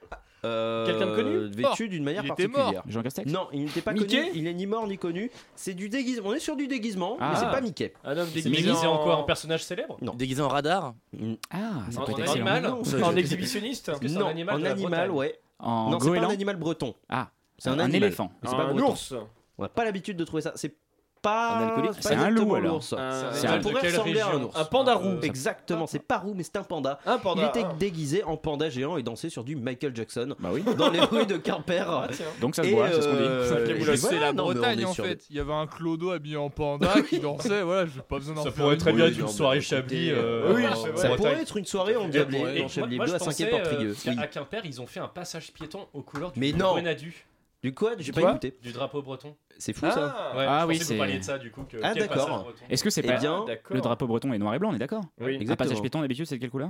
[0.46, 2.84] euh, Quelqu'un de connu vêtu d'une manière il était particulière.
[2.88, 4.32] Jean Castex Non, il n'était pas Mickey connu.
[4.36, 5.32] Il est ni mort ni connu.
[5.56, 6.30] C'est du déguisement.
[6.30, 7.36] On est sur du déguisement, mais Ah.
[7.40, 7.94] c'est pas Mickey.
[8.04, 10.14] Un homme déguisé, déguisé en quoi En personnage célèbre Non.
[10.16, 10.94] Déguisé en radar
[11.52, 12.32] Ah, ça En peut être en excellent.
[12.34, 15.10] animal Non, ça, En je- exhibitionniste Est-ce que c'est non, un animal en la animal,
[15.10, 15.40] Bretagne ouais.
[15.60, 16.96] En non, c'est pas un goéland animal breton.
[17.10, 18.04] Ah, C'est un, un animal.
[18.04, 18.32] éléphant.
[18.44, 18.92] Mais c'est pas Un breton.
[18.92, 19.14] ours.
[19.58, 20.52] On n'a pas l'habitude de trouver ça.
[20.56, 20.76] C'est
[21.26, 21.58] pas.
[21.58, 22.84] Un alcoolique C'est un loup, alors.
[22.84, 23.60] C'est Ça un
[24.04, 24.56] région ours.
[24.58, 25.20] Un panda Un roux.
[25.22, 27.00] Exactement, c'est pas roux, mais c'est un panda.
[27.06, 27.42] Un panda.
[27.44, 27.76] Il était ah.
[27.78, 30.64] déguisé en panda géant et dansait sur du Michael Jackson Bah oui.
[30.78, 31.86] dans les rues de Quimper.
[31.90, 32.26] Ah, tiens.
[32.42, 33.20] Donc ça se Et, boit, c'est ce qu'on dit.
[33.22, 35.26] euh, et C'est la Bretagne en fait.
[35.30, 37.62] Il y avait un clodo habillé en panda qui dansait.
[37.64, 40.10] Voilà, je vais pas besoin d'en Ça pourrait très bien être une soirée Chablis.
[40.10, 41.02] écoutez, euh, oui, en c'est vrai.
[41.10, 43.92] Ça pourrait être une soirée en Et- Diablé, et Chablis je à pensais, 5 portrigueux.
[43.92, 44.16] euh, Oui.
[44.20, 46.74] À Quimper, ils ont fait un passage piéton aux couleurs du Mais non.
[46.74, 47.26] Grenadu,
[47.66, 48.56] Du quoi J'ai pas écouté.
[48.62, 49.36] du drapeau breton.
[49.58, 50.16] C'est fou ça.
[50.16, 51.64] Ah, Ouais, Ah je oui, c'est- vous parliez de ça du coup.
[51.64, 52.54] Que, Ah, d'accord.
[52.70, 54.80] Est-ce que c'est Eh pas bien, le drapeau breton est noir et blanc, on est
[54.80, 55.38] d'accord Oui.
[55.38, 55.56] Un Exactement.
[55.56, 56.70] passage piéton d'habitude c'est de quelle couleur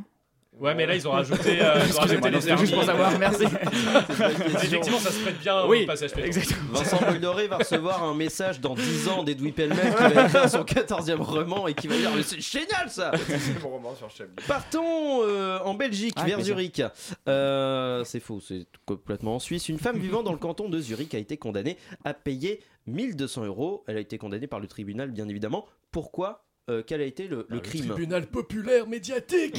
[0.59, 3.43] Ouais, mais là ils ont rajouté, euh, ils ont rajouté les juste pour savoir, merci.
[4.63, 6.11] Effectivement, ça se prête bien Oui, au passage.
[6.17, 6.79] Exactement.
[6.79, 10.63] Vincent Boldoré va recevoir un message dans 10 ans d'Edoui Pellemel qui va écrire son
[10.63, 14.45] 14e roman et qui va dire Mais c'est génial ça C'est mon roman sur Chablis.
[14.47, 16.39] Partons euh, en Belgique, Ah, vers.
[16.41, 16.81] Zurich.
[17.27, 19.67] Euh, c'est faux, c'est complètement en Suisse.
[19.67, 23.83] Une femme vivant dans le canton de Zurich a été condamnée à payer 1200 euros.
[23.87, 25.65] Elle a été condamnée par le tribunal, bien évidemment.
[25.91, 29.55] Pourquoi Euh, Quel a été le, le crime Tribunal populaire médiatique.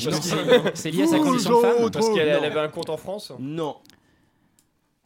[0.74, 3.76] C'est lié à sa condition de femme Parce qu'elle avait un compte en France Non.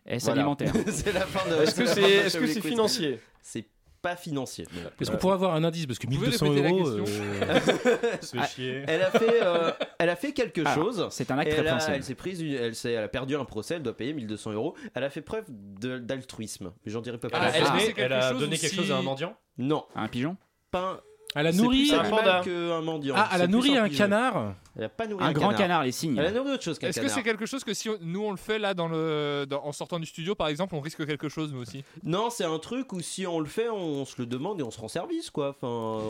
[0.07, 0.41] Est-ce Voilà.
[0.41, 1.63] alimentaire c'est la fin de.
[1.63, 3.67] Est-ce que c'est est -ce c'est financier C'est
[4.03, 4.65] pas financier.
[4.99, 6.89] Est-ce qu'on pourrait avoir un indice Parce que Vous pouvez 1200 répéter la euros.
[6.89, 7.61] euh,
[8.23, 8.83] fait chier.
[8.89, 11.07] Elle a fait, euh, elle a fait quelque Ah, chose.
[11.11, 13.83] C'est un acte elle, a- elle s'est prise, une- elle, a perdu un procès, elle
[13.83, 14.75] doit payer 1200 euros.
[14.95, 16.73] Elle a fait preuve d'altruisme.
[16.87, 17.37] Mais j'en dirai pas plus.
[17.39, 19.37] Elle a, Ah, elle, a donné quelque chose à un mendiant?
[19.59, 20.39] Non, Un pigeon?
[20.71, 21.01] Pas un.
[21.35, 21.87] Elle a nourri.
[21.89, 22.43] plus un panda.
[22.83, 23.15] mendiant.
[23.17, 23.99] Ah, elle C'est a plus nourri un pigeon.
[24.05, 24.55] canard.
[24.79, 26.17] Elle a pas nourri Un un, grand canard, les signes.
[26.17, 27.17] Elle a nourri autre chose qu'un Est-ce que canard.
[27.17, 29.73] c'est quelque chose que si on- nous on le fait là dans le, dans- en
[29.73, 31.83] sortant du studio par exemple, on risque quelque chose nous aussi?
[32.05, 34.71] Non, c'est un truc où si on le fait, on se le demande et on
[34.71, 35.51] se rend service quoi.
[35.61, 35.67] Enfin,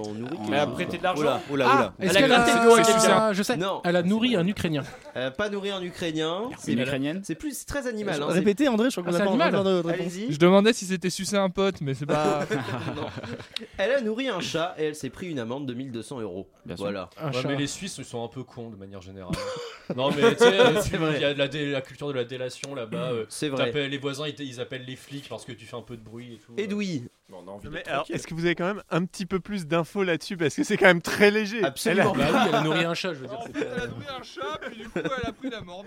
[0.09, 0.37] on nourrit.
[0.49, 1.95] Elle Elle a prêté de l'argent Oula, oula, Ah, oula.
[2.01, 2.83] est-ce Elle a qu'elle gratté le dos à a.
[2.85, 3.33] quelqu'un.
[3.33, 3.57] Je sais.
[3.57, 3.81] Non.
[3.85, 4.83] Elle a nourri un Ukrainien.
[5.15, 6.43] Elle a pas nourri un Ukrainien.
[6.69, 8.23] Une ukrainienne C'est plus c'est très animal.
[8.23, 10.13] hein, c'est- Répétez, André, je crois qu'on Ah, a c'est pas de réponse.
[10.29, 12.41] Je demandais si c'était sucer un pote, mais c'est pas.
[13.79, 16.49] Elle a nourri un chat et elle s'est pris une amende de 1200 euros.
[16.67, 16.85] Bien sûr.
[16.85, 17.09] Voilà.
[17.47, 19.33] Mais les Suisses ils sont un peu de manière générale.
[19.97, 22.75] non mais tu sais, il y a de la, dé- la culture de la délation
[22.75, 23.13] là-bas.
[23.13, 23.71] euh, C'est vrai.
[23.89, 26.39] les voisins ils, appellent les flics parce que tu fais un peu de bruit et
[26.39, 26.53] tout.
[26.57, 28.15] Edoui, Non, on a envie Mais d'être alors, tranquille.
[28.17, 30.37] est-ce que vous avez quand même un petit peu plus d'infos là-dessus?
[30.37, 31.63] Parce que c'est quand même très léger.
[31.65, 32.13] absolument.
[32.13, 33.39] Bah oui, elle a nourri un chat, je veux dire.
[33.55, 35.87] Elle a nourri un chat, puis du coup elle a pris l'amende.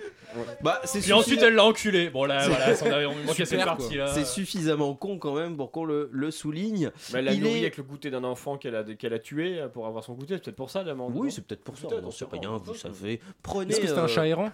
[0.61, 2.09] Bah, c'est Puis ensuite suffi- elle l'a enculé.
[2.09, 3.75] Bon là, voilà, ça, on a- on manquait cette Super, quoi.
[3.77, 4.07] partie là.
[4.07, 6.91] c'est suffisamment con quand même pour qu'on le, le souligne.
[7.11, 9.19] Bah, elle a Il nourri est- avec le goûter d'un enfant qu'elle a, qu'elle a
[9.19, 10.35] tué euh, pour avoir son goûter.
[10.35, 11.13] C'est peut-être pour ça l'amende.
[11.15, 11.87] Oui, c'est peut-être pour ça.
[12.03, 13.19] On sait rien, vous savez.
[13.41, 13.71] Prenez.
[13.71, 14.51] Est-ce que c'était euh, un chat errant?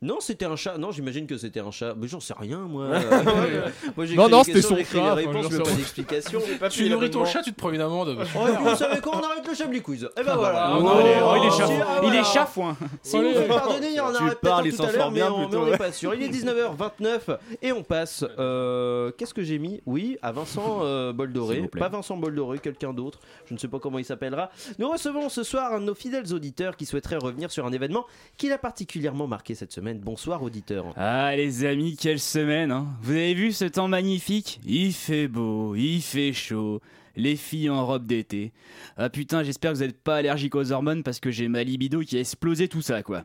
[0.00, 0.78] Non, c'était un chat.
[0.78, 1.94] Non, j'imagine que c'était un chat.
[1.96, 2.88] Mais j'en sais rien, moi.
[3.96, 6.40] Moi, Non, non, c'était son j'écris les chat, réponses, veux pas d'explication.
[6.70, 8.16] Tu nourris ton chat, tu te prends une amende.
[8.16, 10.08] bah, Oh, et puis, vous savez quoi On arrête le Chablis Quiz.
[10.16, 10.66] Et ben voilà.
[10.66, 12.22] Ah, Oh, allez, oh, il est ah, voilà.
[12.24, 12.76] chafouin.
[13.02, 14.30] Si vous pardonnez, il y en un
[14.64, 15.78] il tout s'en à l'heure, sort mais bien on mais n'est ouais.
[15.78, 16.14] pas sûr.
[16.14, 18.24] Il est 19h29 et on passe.
[18.38, 19.80] euh, Qu'est-ce que j'ai mis?
[19.86, 21.68] Oui, à Vincent euh, Boldoré.
[21.76, 23.18] Pas Vincent Boldoré, quelqu'un d'autre.
[23.46, 24.50] Je ne sais pas comment il s'appellera.
[24.78, 28.04] Nous recevons ce soir un de nos fidèles auditeurs qui souhaiterait revenir sur un événement
[28.36, 29.87] qui l'a particulièrement marqué cette semaine.
[29.94, 30.92] Bonsoir, auditeur.
[30.96, 32.88] Ah les amis, quelle semaine hein.
[33.02, 34.60] Vous avez vu ce temps magnifique?
[34.66, 36.80] Il fait beau, il fait chaud.
[37.16, 38.52] les filles en robe d'été.
[38.96, 42.00] Ah putain, j'espère que vous n'êtes pas allergique aux hormones parce que j'ai ma libido
[42.00, 43.24] qui a explosé tout ça, quoi.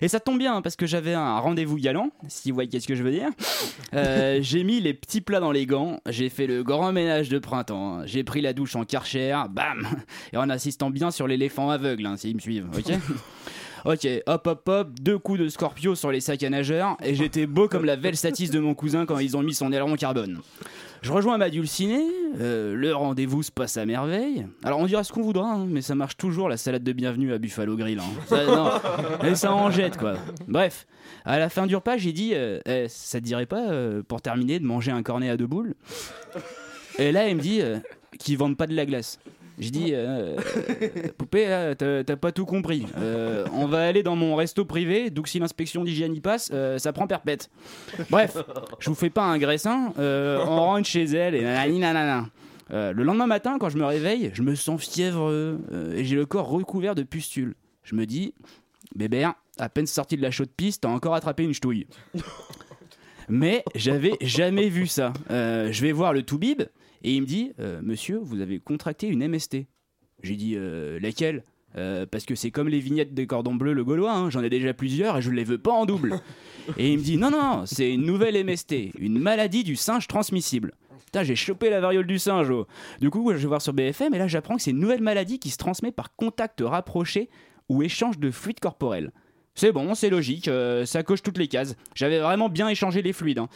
[0.00, 2.94] Et ça tombe bien parce que j'avais un rendez-vous galant, si vous voyez qu'est-ce que
[2.94, 3.30] je veux dire.
[3.94, 7.38] Euh, j'ai mis les petits plats dans les gants, j'ai fait le grand ménage de
[7.38, 9.88] printemps, j'ai pris la douche en karcher, bam
[10.32, 12.92] Et en assistant bien sur l'éléphant aveugle, hein, s'ils me suivent, ok?
[13.84, 17.46] Ok, hop hop hop, deux coups de Scorpio sur les sacs à nageurs, et j'étais
[17.46, 20.40] beau comme la Velsatis de mon cousin quand ils ont mis son aileron carbone.
[21.02, 22.04] Je rejoins ma dulcinée,
[22.40, 24.46] euh, le rendez-vous se passe à merveille.
[24.62, 27.32] Alors on dira ce qu'on voudra, hein, mais ça marche toujours la salade de bienvenue
[27.32, 27.98] à Buffalo Grill.
[27.98, 28.04] hein.
[28.26, 28.70] Ça, non,
[29.28, 30.14] et ça en jette quoi.
[30.46, 30.86] Bref,
[31.24, 34.22] à la fin du repas, j'ai dit, euh, Eh, ça te dirait pas, euh, pour
[34.22, 35.74] terminer, de manger un cornet à deux boules?
[37.00, 37.60] Et là, il me dit
[38.20, 39.18] qu'ils vendent pas de la glace.
[39.58, 40.36] Je dis, euh,
[41.18, 42.86] poupée, là, t'as pas tout compris.
[42.98, 46.78] Euh, on va aller dans mon resto privé, donc si l'inspection d'hygiène y passe, euh,
[46.78, 47.50] ça prend perpète.
[48.10, 48.36] Bref,
[48.78, 52.28] je vous fais pas un graissin, euh, on rentre chez elle et nanani.
[52.72, 56.16] Euh, le lendemain matin, quand je me réveille, je me sens fiévreux euh, et j'ai
[56.16, 57.54] le corps recouvert de pustules.
[57.84, 58.32] Je me dis,
[58.94, 61.86] bébert, à peine sorti de la chaude piste, t'as encore attrapé une ch'touille.
[63.28, 65.12] Mais j'avais jamais vu ça.
[65.30, 66.62] Euh, je vais voir le Toubib
[67.02, 69.66] et il me dit euh, Monsieur, vous avez contracté une MST.
[70.22, 71.44] J'ai dit euh, Laquelle?
[71.76, 74.50] Euh, Parce que c'est comme les vignettes des cordons bleus, le gaulois, hein, j'en ai
[74.50, 76.20] déjà plusieurs et je les veux pas en double.
[76.78, 80.74] Et il me dit Non, non, c'est une nouvelle MST, une maladie du singe transmissible.
[81.06, 82.50] Putain, j'ai chopé la variole du singe.
[82.50, 82.66] oh.
[83.00, 85.38] Du coup, je vais voir sur BFM et là j'apprends que c'est une nouvelle maladie
[85.38, 87.28] qui se transmet par contact rapproché
[87.68, 89.12] ou échange de fluides corporels.
[89.54, 91.74] C'est bon, c'est logique, euh, ça coche toutes les cases.
[91.94, 93.38] J'avais vraiment bien échangé les fluides.
[93.38, 93.48] hein.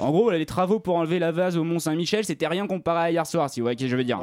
[0.00, 3.10] En gros, les travaux pour enlever la vase au Mont Saint-Michel, c'était rien comparé à
[3.12, 4.20] hier soir, si vous voyez ce que je veux dire.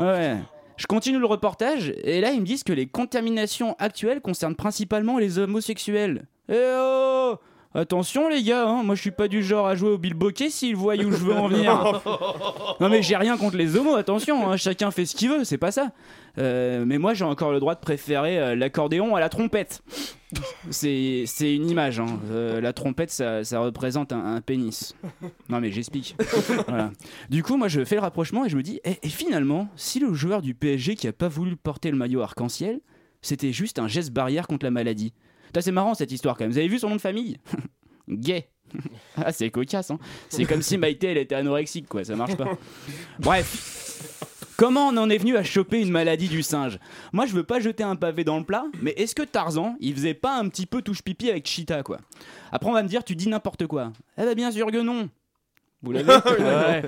[0.00, 0.36] Ouais.
[0.76, 5.18] Je continue le reportage et là ils me disent que les contaminations actuelles concernent principalement
[5.18, 6.24] les homosexuels.
[6.50, 7.34] Eh oh
[7.76, 10.74] Attention les gars, hein, moi je suis pas du genre à jouer au bilboquet s'ils
[10.76, 12.00] voient où je veux en venir.
[12.80, 15.58] Non mais j'ai rien contre les homos, attention, hein, chacun fait ce qu'il veut, c'est
[15.58, 15.90] pas ça.
[16.38, 19.82] Euh, mais moi j'ai encore le droit de préférer euh, l'accordéon à la trompette.
[20.70, 22.18] C'est une image, hein.
[22.30, 24.96] Euh, la trompette ça, ça représente un, un pénis.
[25.48, 26.16] Non mais j'explique.
[26.68, 26.90] Voilà.
[27.30, 30.00] Du coup moi je fais le rapprochement et je me dis, eh, et finalement, si
[30.00, 32.80] le joueur du PSG qui a pas voulu porter le maillot arc-en-ciel,
[33.22, 35.12] c'était juste un geste barrière contre la maladie.
[35.60, 36.50] C'est marrant cette histoire quand même.
[36.50, 37.38] Vous avez vu son nom de famille?
[38.08, 38.48] Gay.
[39.16, 39.98] Ah, c'est cocasse, hein.
[40.28, 42.02] C'est comme si Maïté, elle était anorexique, quoi.
[42.04, 42.58] Ça marche pas.
[43.20, 43.93] Bref.
[44.56, 46.78] Comment on en est venu à choper une maladie du singe?
[47.12, 49.94] Moi, je veux pas jeter un pavé dans le plat, mais est-ce que Tarzan, il
[49.94, 51.98] faisait pas un petit peu touche-pipi avec Cheetah, quoi?
[52.52, 53.92] Après, on va me dire, tu dis n'importe quoi.
[54.16, 55.08] Eh ben, bien sûr que non.
[55.82, 56.82] Vous l'avez Ouais.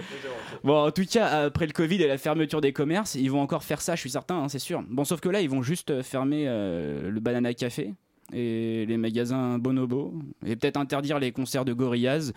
[0.62, 3.64] Bon, en tout cas, après le Covid et la fermeture des commerces, ils vont encore
[3.64, 4.82] faire ça, je suis certain, hein, c'est sûr.
[4.88, 7.92] Bon, sauf que là, ils vont juste euh, fermer euh, le Banana Café
[8.32, 12.32] et les magasins Bonobo et peut-être interdire les concerts de Gorillaz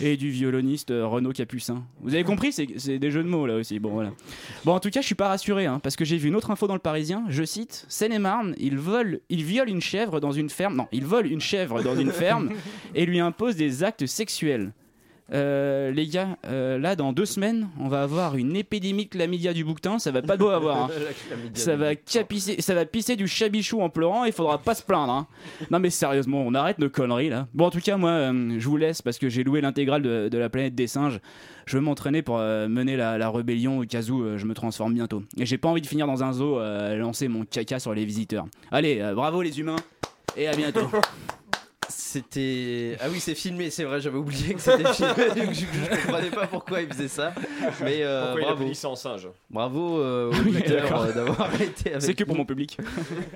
[0.00, 1.84] et du violoniste euh, Renaud Capucin.
[2.00, 3.78] Vous avez compris, c'est des jeux de mots là aussi.
[3.78, 4.12] Bon, voilà.
[4.64, 6.50] Bon, en tout cas, je suis pas rassuré hein, parce que j'ai vu une autre
[6.50, 7.24] info dans le Parisien.
[7.28, 10.76] Je cite Seine-et-Marne, ils volent, ils violent une chèvre dans une ferme.
[10.76, 12.50] Non, ils volent une chèvre dans une ferme
[12.94, 14.72] et lui imposent des actes sexuels.
[15.32, 19.54] Euh, les gars, euh, là dans deux semaines, on va avoir une épidémie de chlamydia
[19.54, 20.84] du bouquetin, ça va pas de beau avoir.
[20.84, 20.88] hein.
[21.54, 25.12] Ça va capisser, ça va pisser du chabichou en pleurant, il faudra pas se plaindre.
[25.12, 25.26] hein.
[25.70, 27.48] Non mais sérieusement, on arrête nos conneries là.
[27.54, 30.28] Bon en tout cas moi, euh, je vous laisse parce que j'ai loué l'intégrale de,
[30.28, 31.18] de la planète des singes.
[31.64, 35.22] Je veux m'entraîner pour mener la, la rébellion au cas où je me transforme bientôt.
[35.38, 36.58] Et j'ai pas envie de finir dans un zoo
[36.96, 38.46] lancer mon caca sur les visiteurs.
[38.72, 39.76] Allez, bravo les humains
[40.36, 40.88] et à bientôt.
[41.94, 42.96] C'était.
[43.00, 46.30] Ah oui, c'est filmé, c'est vrai, j'avais oublié que c'était filmé, donc je, je comprenais
[46.30, 47.32] pas pourquoi il faisait ça.
[47.82, 48.64] Mais euh, Pourquoi il a bravo.
[48.68, 52.40] licence singe Bravo euh, oui, auditeurs euh, d'avoir été avec C'est que pour nous.
[52.40, 52.78] mon public.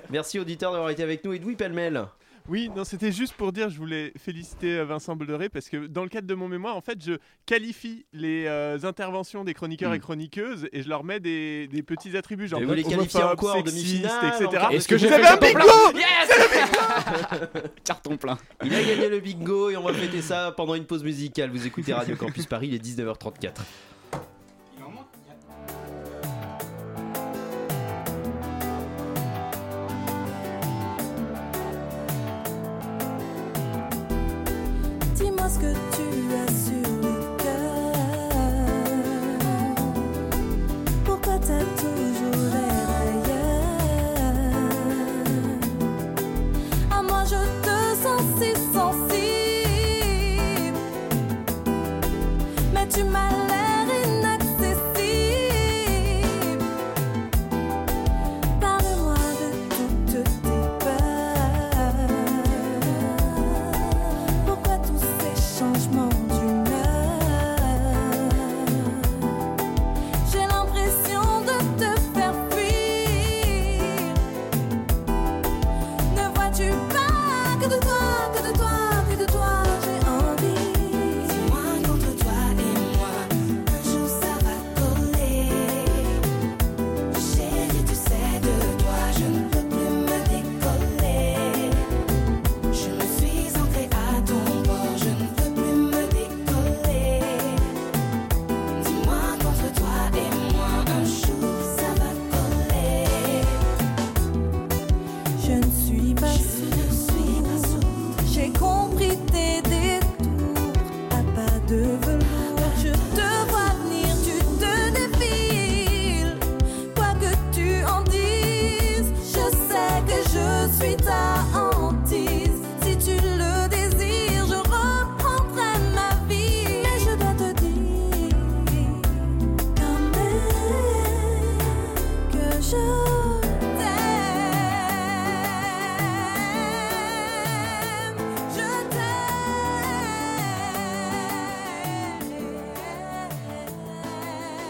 [0.09, 1.33] Merci auditeurs d'avoir été avec nous.
[1.33, 2.05] Edoui Pellemel.
[2.49, 6.03] Oui, non, c'était juste pour dire, je voulais féliciter euh, Vincent Boldoré parce que dans
[6.03, 7.13] le cadre de mon mémoire, en fait, je
[7.45, 9.95] qualifie les euh, interventions des chroniqueurs Mm.
[9.95, 13.21] et chroniqueuses et je leur mets des, des petits attributs, genre Et vous les qualifiez
[13.23, 14.07] en quoi, etc.
[14.71, 18.37] Est-ce que Vous j'ai avez fait un bingo Yes Carton plein.
[18.63, 21.49] Il a gagné le bingo et on va fêter ça pendant une pause musicale.
[21.51, 23.51] Vous écoutez Radio Campus Paris, il est 19h34.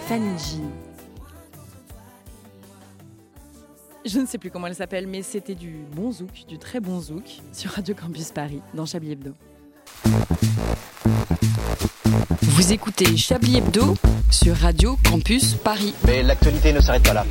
[0.07, 0.61] Fanny G.
[4.05, 7.01] Je ne sais plus comment elle s'appelle, mais c'était du bon zouk, du très bon
[7.01, 9.33] zouk, sur Radio Campus Paris, dans Chablis Hebdo.
[12.41, 13.95] Vous écoutez Chablis Hebdo
[14.31, 15.93] sur Radio Campus Paris.
[16.05, 17.25] Mais l'actualité ne s'arrête pas là.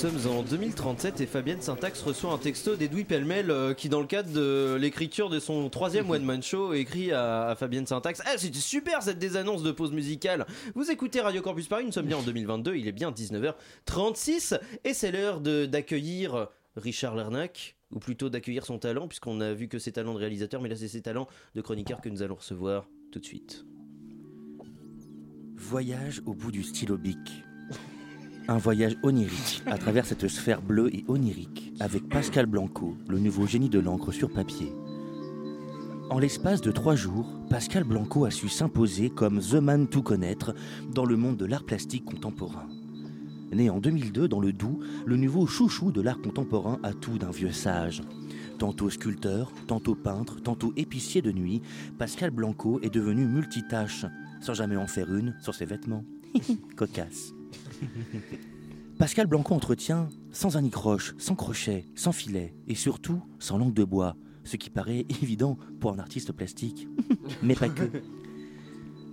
[0.00, 3.98] Nous sommes en 2037 et Fabienne Syntax reçoit un texto d'Edoui Pellemel euh, qui, dans
[3.98, 8.38] le cadre de l'écriture de son troisième One Man Show, écrit à, Fabienne Syntax Ah,
[8.38, 10.46] c'était super cette désannonce de pause musicale.
[10.76, 14.94] Vous écoutez Radio Campus Paris, nous sommes bien en 2022, il est bien 19h36 et
[14.94, 16.46] c'est l'heure d'accueillir
[16.76, 17.74] Richard Larnac.
[17.90, 20.76] Ou plutôt d'accueillir son talent, puisqu'on a vu que ses talents de réalisateur, mais là
[20.76, 21.26] c'est ses talents
[21.56, 23.64] de chroniqueur que nous allons recevoir tout de suite.
[25.56, 27.47] Voyage au bout du stylo bic.
[28.50, 33.46] Un voyage onirique à travers cette sphère bleue et onirique avec Pascal Blanco, le nouveau
[33.46, 34.72] génie de l'encre sur papier.
[36.08, 40.54] En l'espace de trois jours, Pascal Blanco a su s'imposer comme The Man tout connaître
[40.94, 42.66] dans le monde de l'art plastique contemporain.
[43.52, 47.30] Né en 2002 dans le Doubs, le nouveau chouchou de l'art contemporain a tout d'un
[47.30, 48.00] vieux sage.
[48.58, 51.60] Tantôt sculpteur, tantôt peintre, tantôt épicier de nuit,
[51.98, 54.06] Pascal Blanco est devenu multitâche,
[54.40, 56.04] sans jamais en faire une sur ses vêtements.
[56.76, 57.34] Cocasse.
[58.98, 64.16] Pascal Blanco entretient sans anicroche, sans crochet, sans filet et surtout sans langue de bois,
[64.44, 66.88] ce qui paraît évident pour un artiste plastique.
[67.42, 67.90] Mais pas que.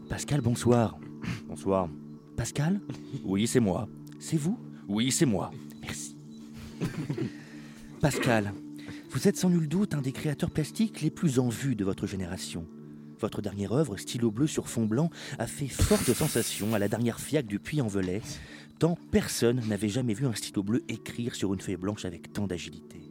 [0.09, 0.97] Pascal, bonsoir.
[1.47, 1.89] Bonsoir.
[2.35, 2.79] Pascal
[3.23, 3.87] Oui, c'est moi.
[4.19, 4.59] C'est vous?
[4.87, 5.51] Oui, c'est moi.
[5.81, 6.15] Merci.
[8.01, 8.53] Pascal,
[9.09, 12.05] vous êtes sans nul doute un des créateurs plastiques les plus en vue de votre
[12.05, 12.67] génération.
[13.25, 15.09] Votre dernière œuvre, stylo bleu sur fond blanc,
[15.39, 18.21] a fait forte sensation à la dernière FIAC du Puy-en-Velay,
[18.77, 22.45] tant personne n'avait jamais vu un stylo bleu écrire sur une feuille blanche avec tant
[22.45, 23.01] d'agilité.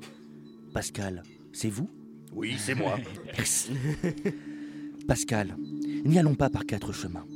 [0.73, 1.91] Pascal, c'est vous?
[2.33, 2.97] Oui, c'est moi.
[3.27, 3.73] Merci.
[5.09, 5.57] Pascal,
[6.05, 7.27] n'y allons pas par quatre chemins.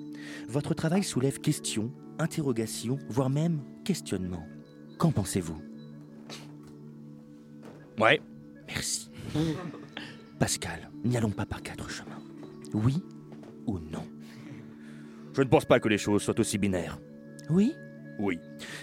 [0.48, 4.46] Votre travail soulève questions, interrogations, voire même questionnements.
[5.00, 5.60] Qu'en pensez-vous?
[7.98, 8.20] Ouais.
[8.68, 9.10] Merci.
[10.38, 12.17] Pascal, n'y allons pas par quatre chemins.
[12.74, 13.02] Oui
[13.66, 14.02] ou non?
[15.34, 16.98] Je ne pense pas que les choses soient aussi binaires.
[17.50, 17.72] Oui?
[18.18, 18.40] Oui.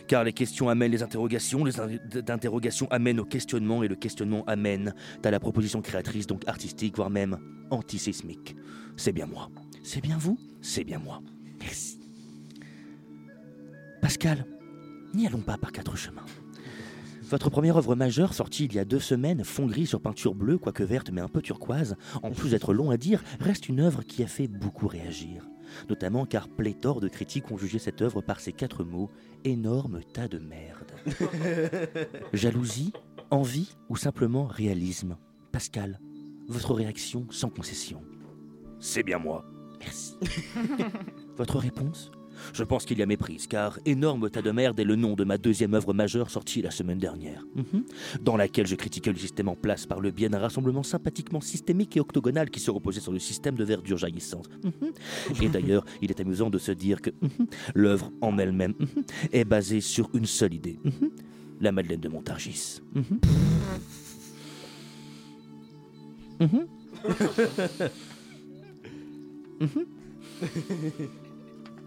[0.07, 1.89] Car les questions amènent les interrogations, les in-
[2.29, 7.09] interrogations amènent au questionnement et le questionnement amène à la proposition créatrice, donc artistique, voire
[7.09, 7.37] même
[7.69, 8.55] antisismique.
[8.95, 9.49] C'est bien moi.
[9.83, 10.39] C'est bien vous?
[10.61, 11.21] C'est bien moi.
[11.59, 11.99] Merci.
[14.01, 14.45] Pascal,
[15.13, 16.25] n'y allons pas par quatre chemins.
[17.29, 20.59] Votre première œuvre majeure, sortie il y a deux semaines, fond gris sur peinture bleue,
[20.59, 24.03] quoique verte mais un peu turquoise, en plus d'être long à dire, reste une œuvre
[24.03, 25.47] qui a fait beaucoup réagir.
[25.89, 29.09] Notamment car pléthore de critiques ont jugé cette œuvre par ces quatre mots
[29.43, 30.91] énorme tas de merde.
[32.33, 32.93] Jalousie,
[33.31, 35.17] envie ou simplement réalisme?
[35.51, 35.99] Pascal,
[36.47, 38.03] votre réaction sans concession?
[38.79, 39.43] C'est bien moi.
[39.79, 40.15] Merci.
[41.37, 42.11] Votre réponse?
[42.53, 45.23] Je pense qu'il y a méprise, car Énorme tas de merde est le nom de
[45.23, 47.83] ma deuxième œuvre majeure sortie la semaine dernière, Mhm.
[48.21, 51.97] dans laquelle je critiquais le système en place par le biais d'un rassemblement sympathiquement systémique
[51.97, 54.49] et octogonal qui se reposait sur le système de verdure jaillissante.
[54.63, 54.91] Mhm.
[55.43, 58.73] Et d'ailleurs, il est amusant de se dire que mhm, l'œuvre en elle-même
[59.31, 60.79] est basée sur une seule idée.
[61.61, 62.81] La Madeleine de Montargis.
[62.93, 63.19] Mhm.
[66.39, 66.67] Mhm.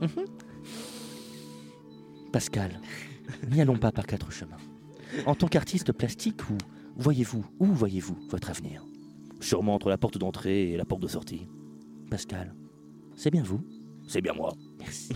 [0.01, 0.25] Mhm.
[2.33, 2.81] Pascal,
[3.51, 4.59] n'y allons pas par quatre chemins.
[5.25, 6.59] En tant qu'artiste plastique, où
[6.97, 8.85] voyez-vous, où voyez-vous votre avenir?
[9.41, 11.47] Sûrement entre la porte d'entrée et la porte de sortie.
[12.11, 12.55] Pascal,
[13.17, 13.61] c'est bien vous?
[14.07, 14.53] C'est bien moi.
[14.79, 15.13] Merci.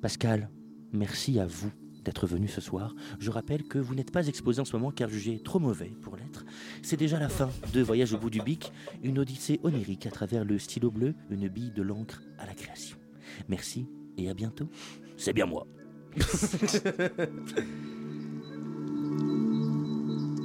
[0.00, 0.50] Pascal,
[0.92, 1.70] merci à vous
[2.04, 2.94] d'être venu ce soir.
[3.18, 6.16] Je rappelle que vous n'êtes pas exposé en ce moment car jugé trop mauvais pour
[6.16, 6.44] l'être.
[6.82, 10.44] C'est déjà la fin de Voyage au bout du bic, une odyssée onirique à travers
[10.44, 12.96] le stylo bleu, une bille de l'encre à la création.
[13.48, 14.68] Merci et à bientôt.
[15.16, 15.66] C'est bien moi.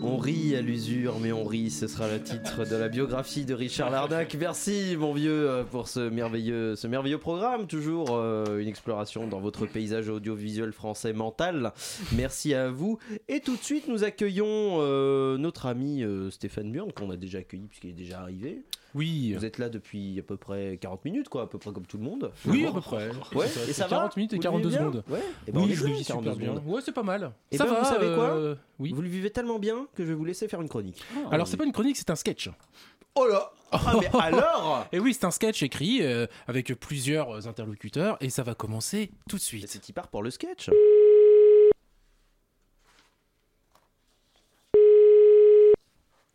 [0.04, 1.70] On rit à l'usure, mais on rit.
[1.70, 4.36] Ce sera le titre de la biographie de Richard Larnac.
[4.40, 6.76] Merci, mon vieux, euh, pour ce merveilleux,
[7.20, 7.68] programme.
[7.68, 11.72] Toujours euh, une exploration dans votre paysage audiovisuel français mental.
[12.16, 12.98] Merci à vous.
[13.28, 17.68] Et tout de suite, nous accueillons euh, notre ami Stéphane Burn, qu'on a déjà accueilli
[17.68, 18.64] puisqu'il est déjà arrivé.
[18.96, 19.34] Oui.
[19.38, 21.98] Vous êtes là depuis à peu près 40 minutes, quoi, à peu près comme tout
[21.98, 22.32] le monde.
[22.46, 23.10] Oui, à peu près.
[23.34, 24.88] Ouais, C'est- et ça va 40 minutes et Vous le 42 vivez bien?
[24.92, 25.04] Secondes.
[25.10, 25.20] Ouais.
[25.48, 26.56] Et ben, oui, je le vis 42 super bien.
[26.62, 26.74] secondes.
[26.74, 27.32] Ouais, c'est pas mal.
[27.52, 28.26] Et ça ben, va, vous savez quoi?
[28.36, 28.92] euh, Oui.
[28.94, 31.02] Vous le vivez tellement bien que je vais vous laisser faire une chronique.
[31.32, 32.50] Alors, c'est pas une chronique, c'est un sketch.
[33.16, 34.86] Oh là Ah, mais alors?
[34.94, 39.36] Et oui, c'est un sketch écrit euh, avec plusieurs interlocuteurs et ça va commencer tout
[39.36, 39.68] de suite.
[39.68, 40.70] C'est qui part pour le sketch?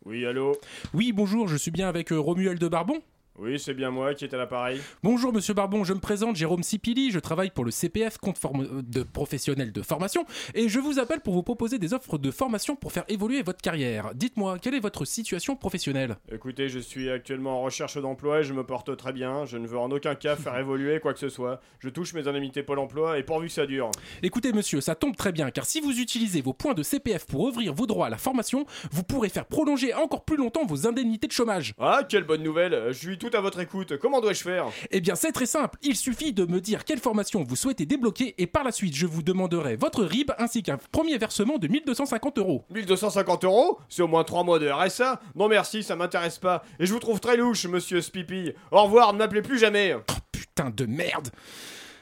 [0.07, 0.55] Oui, allô?
[0.93, 3.01] Oui, bonjour, je suis bien avec euh, Romuald de Barbon?
[3.39, 4.81] Oui, c'est bien moi qui est à l'appareil.
[5.03, 8.81] Bonjour Monsieur Barbon, je me présente Jérôme Sipili, je travaille pour le CPF, compte euh,
[8.81, 10.25] de professionnel de formation,
[10.55, 13.61] et je vous appelle pour vous proposer des offres de formation pour faire évoluer votre
[13.61, 14.15] carrière.
[14.15, 16.17] Dites-moi, quelle est votre situation professionnelle?
[16.31, 19.45] Écoutez, je suis actuellement en recherche d'emploi et je me porte très bien.
[19.45, 21.61] Je ne veux en aucun cas faire évoluer quoi que ce soit.
[21.77, 23.91] Je touche mes indemnités Pôle emploi et pourvu que ça dure.
[24.23, 27.41] Écoutez monsieur, ça tombe très bien, car si vous utilisez vos points de CPF pour
[27.41, 31.27] ouvrir vos droits à la formation, vous pourrez faire prolonger encore plus longtemps vos indemnités
[31.27, 31.75] de chômage.
[31.77, 33.97] Ah, quelle bonne nouvelle Je suis tout à votre écoute.
[33.97, 34.65] Comment dois-je faire?
[34.91, 35.77] Eh bien, c'est très simple.
[35.81, 39.05] Il suffit de me dire quelle formation vous souhaitez débloquer et par la suite, je
[39.05, 42.65] vous demanderai votre RIB ainsi qu'un premier versement de 1250 euros.
[42.71, 43.79] 1250 euros?
[43.89, 46.63] C'est au moins 3 mois de RSA Non merci, ça m'intéresse pas.
[46.79, 48.53] Et je vous trouve très louche, monsieur Spipi.
[48.71, 49.95] Au revoir, ne m'appelez plus jamais.
[50.31, 51.29] Putain de merde.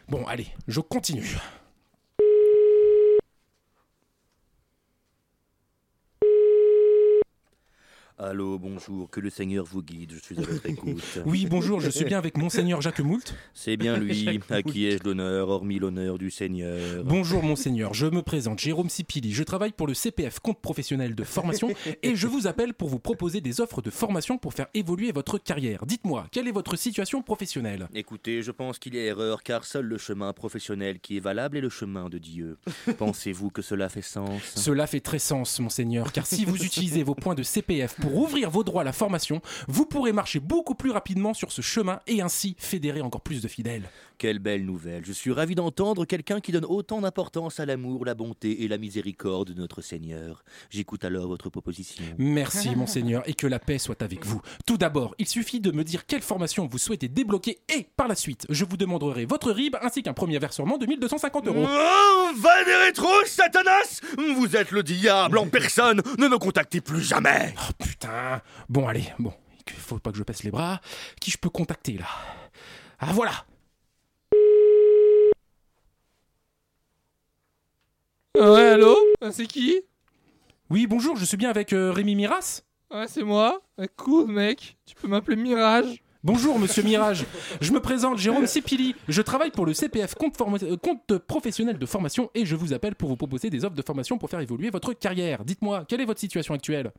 [0.07, 1.37] Bon, allez, je continue.
[8.17, 11.03] Allô, bonjour, que le Seigneur vous guide, je suis à votre écoute.
[11.25, 13.35] Oui, bonjour, je suis bien avec Monseigneur Jacques Moult.
[13.53, 17.03] C'est bien lui, à qui ai-je l'honneur, hormis l'honneur du Seigneur.
[17.03, 21.23] Bonjour Monseigneur, je me présente Jérôme Sipili, je travaille pour le CPF compte professionnel de
[21.25, 21.71] formation
[22.03, 25.37] et je vous appelle pour vous proposer des offres de formation pour faire évoluer votre
[25.37, 25.85] carrière.
[25.85, 27.89] Dites-moi, quelle est votre situation professionnelle?
[27.93, 31.57] Écoutez, je pense qu'il y a erreur, car seul le chemin professionnel qui est valable
[31.57, 32.59] est le chemin de Dieu.
[32.97, 34.41] Pensez-vous que cela fait sens?
[34.55, 38.51] Cela fait très sens, monseigneur, car si vous utilisez vos points de CPF pour ouvrir
[38.51, 42.21] vos droits à la formation, vous pourrez marcher beaucoup plus rapidement sur ce chemin et
[42.21, 43.89] ainsi fédérer encore plus de fidèles.
[44.17, 45.03] Quelle belle nouvelle.
[45.05, 48.77] Je suis ravi d'entendre quelqu'un qui donne autant d'importance à l'amour, la bonté et la
[48.77, 50.43] miséricorde de notre Seigneur.
[50.69, 52.03] J'écoute alors votre proposition.
[52.17, 54.41] Merci, monseigneur, et que la paix soit avec vous.
[54.65, 58.15] Tout d'abord, il suffit de me dire quelle formation vous souhaitez débloquer et par la
[58.15, 61.65] suite, je vous demanderai votre RIB ainsi qu'un premier versement de 1250 euros.
[61.67, 67.01] Oh, va des rétros, Satanas Vous êtes le diable en personne Ne me contactez plus
[67.01, 68.41] jamais Putain.
[68.69, 69.33] Bon, allez, bon,
[69.67, 70.79] il faut pas que je pèse les bras.
[71.19, 72.07] Qui je peux contacter là?
[72.99, 73.45] Ah, voilà
[78.35, 79.81] Ouais, allô Ah, C'est qui
[80.69, 83.61] Oui, bonjour, je suis bien avec euh, Rémi Miras Ouais, c'est moi.
[83.95, 84.77] Cool, mec.
[84.85, 86.03] Tu peux m'appeler Mirage.
[86.23, 87.23] Bonjour Monsieur Mirage,
[87.61, 92.31] je me présente Jérôme Sipili, je travaille pour le CPF compte, euh, professionnel de formation
[92.33, 94.93] et je vous appelle pour vous proposer des offres de formation pour faire évoluer votre
[94.93, 95.45] carrière.
[95.45, 96.91] Dites-moi, quelle est votre situation actuelle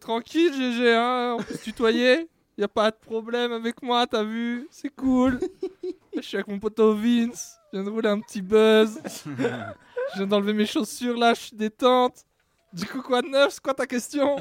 [0.00, 1.36] Tranquille, GG, hein.
[1.38, 2.28] On peut se tutoyer.
[2.58, 5.38] Y a pas de problème avec moi, t'as vu C'est cool.
[6.16, 7.56] Je suis avec mon poteau Vince.
[7.72, 9.00] Je viens de rouler un petit buzz.
[10.12, 12.24] Je viens d'enlever mes chaussures là, je suis détente.
[12.72, 13.54] Du coup, quoi de neuf?
[13.54, 14.36] C'est quoi ta question?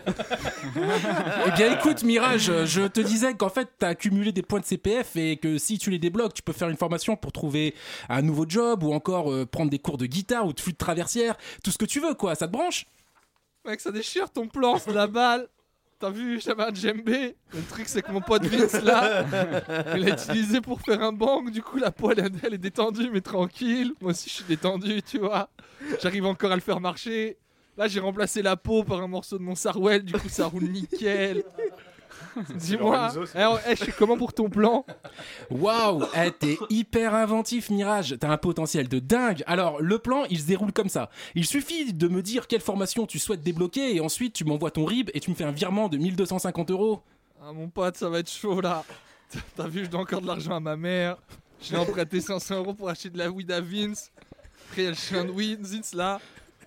[1.48, 5.16] Eh bien écoute Mirage, je te disais qu'en fait t'as accumulé des points de CPF
[5.16, 7.76] et que si tu les débloques, tu peux faire une formation pour trouver
[8.10, 11.38] un nouveau job ou encore euh, prendre des cours de guitare ou de flûte traversière,
[11.64, 12.88] tout ce que tu veux quoi, ça te branche?
[13.66, 15.48] Mec, ça déchire ton plan, c'est de la balle.
[15.98, 17.38] T'as vu, j'avais un djembé.
[17.54, 19.26] Le truc, c'est que mon pote Vince là,
[19.96, 21.50] il l'a utilisé pour faire un bang.
[21.50, 23.94] Du coup, la poêle, elle, est détendue, mais tranquille.
[24.02, 25.50] Moi aussi, je suis détendu, tu vois.
[26.02, 27.38] J'arrive encore à le faire marcher.
[27.78, 30.04] Là, j'ai remplacé la peau par un morceau de mon Sarwell.
[30.04, 31.44] Du coup, ça roule nickel.
[32.56, 34.86] Dis-moi, eh, oh, eh, je suis comment pour ton plan
[35.50, 39.44] Waouh, eh, t'es hyper inventif Mirage, t'as un potentiel de dingue.
[39.48, 41.10] Alors le plan, il se déroule comme ça.
[41.34, 44.86] Il suffit de me dire quelle formation tu souhaites débloquer et ensuite tu m'envoies ton
[44.86, 47.02] RIB et tu me fais un virement de 1250 euros.
[47.42, 48.84] Ah, mon pote, ça va être chaud là.
[49.56, 51.18] T'as vu, je dois encore de l'argent à ma mère.
[51.62, 54.12] Je lui ai emprunté 500 euros pour acheter de la weed à Vince.
[54.70, 56.20] Après, il y a le chien de weed, Vince là.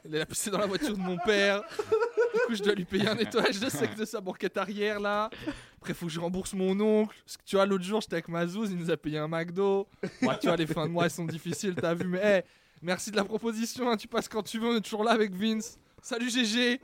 [0.04, 1.62] Il a poussé dans la voiture de mon père.
[1.62, 5.30] Du coup, je dois lui payer un nettoyage de sec de sa banquette arrière là.
[5.78, 7.16] Après, faut que je rembourse mon oncle.
[7.24, 9.88] Parce que tu vois, l'autre jour, j'étais avec Mazouz, il nous a payé un McDo.
[10.22, 12.06] Bon, tu vois, les fins de mois, elles sont difficiles, t'as vu.
[12.06, 12.42] Mais hey,
[12.82, 13.90] merci de la proposition.
[13.90, 13.96] hein.
[13.96, 15.78] Tu passes quand tu veux, on est toujours là avec Vince.
[16.02, 16.80] Salut GG.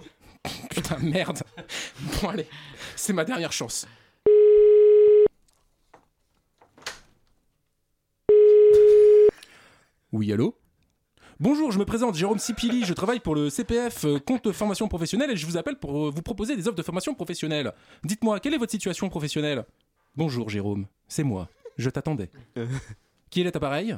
[0.70, 1.38] Putain merde.
[2.20, 2.46] Bon allez,
[2.96, 3.86] c'est ma dernière chance.
[10.12, 10.56] Oui, allô?
[11.40, 15.32] Bonjour, je me présente Jérôme Sipili, je travaille pour le CPF euh, compte formation professionnelle
[15.32, 17.72] et je vous appelle pour euh, vous proposer des offres de formation professionnelle.
[18.04, 19.64] Dites-moi, quelle est votre situation professionnelle?
[20.14, 22.30] Bonjour Jérôme, c'est moi, je t'attendais.
[23.30, 23.96] Qui est l'appareil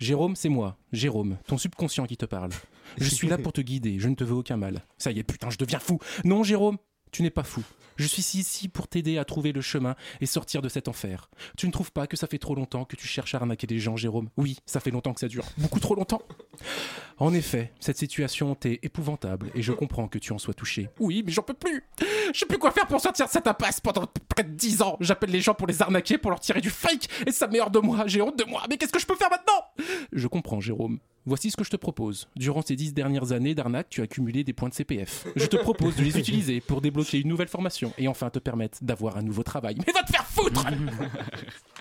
[0.00, 2.50] Jérôme, c'est moi, Jérôme, ton subconscient qui te parle.
[2.98, 4.82] Je suis là pour te guider, je ne te veux aucun mal.
[4.98, 6.00] Ça y est, putain, je deviens fou.
[6.24, 6.78] Non, Jérôme,
[7.14, 7.62] tu n'es pas fou.
[7.96, 11.30] Je suis ici pour t'aider à trouver le chemin et sortir de cet enfer.
[11.56, 13.78] Tu ne trouves pas que ça fait trop longtemps que tu cherches à arnaquer des
[13.78, 14.30] gens, Jérôme?
[14.36, 15.44] Oui, ça fait longtemps que ça dure.
[15.56, 16.22] Beaucoup trop longtemps.
[17.18, 20.88] En effet, cette situation t'est épouvantable et je comprends que tu en sois touché.
[20.98, 21.84] Oui, mais j'en peux plus.
[22.32, 24.96] Je sais plus quoi faire pour sortir de cette impasse pendant près de 10 ans.
[24.98, 27.60] J'appelle les gens pour les arnaquer, pour leur tirer du fake et ça me met
[27.60, 28.08] hors de moi.
[28.08, 28.64] J'ai honte de moi.
[28.68, 29.86] Mais qu'est-ce que je peux faire maintenant?
[30.12, 30.98] Je comprends, Jérôme.
[31.26, 32.28] Voici ce que je te propose.
[32.36, 35.26] Durant ces 10 dernières années d'arnaque, tu as accumulé des points de CPF.
[35.36, 38.76] Je te propose de les utiliser pour débloquer une nouvelle formation et enfin te permettre
[38.82, 39.76] d'avoir un nouveau travail.
[39.86, 40.66] Mais va te faire foutre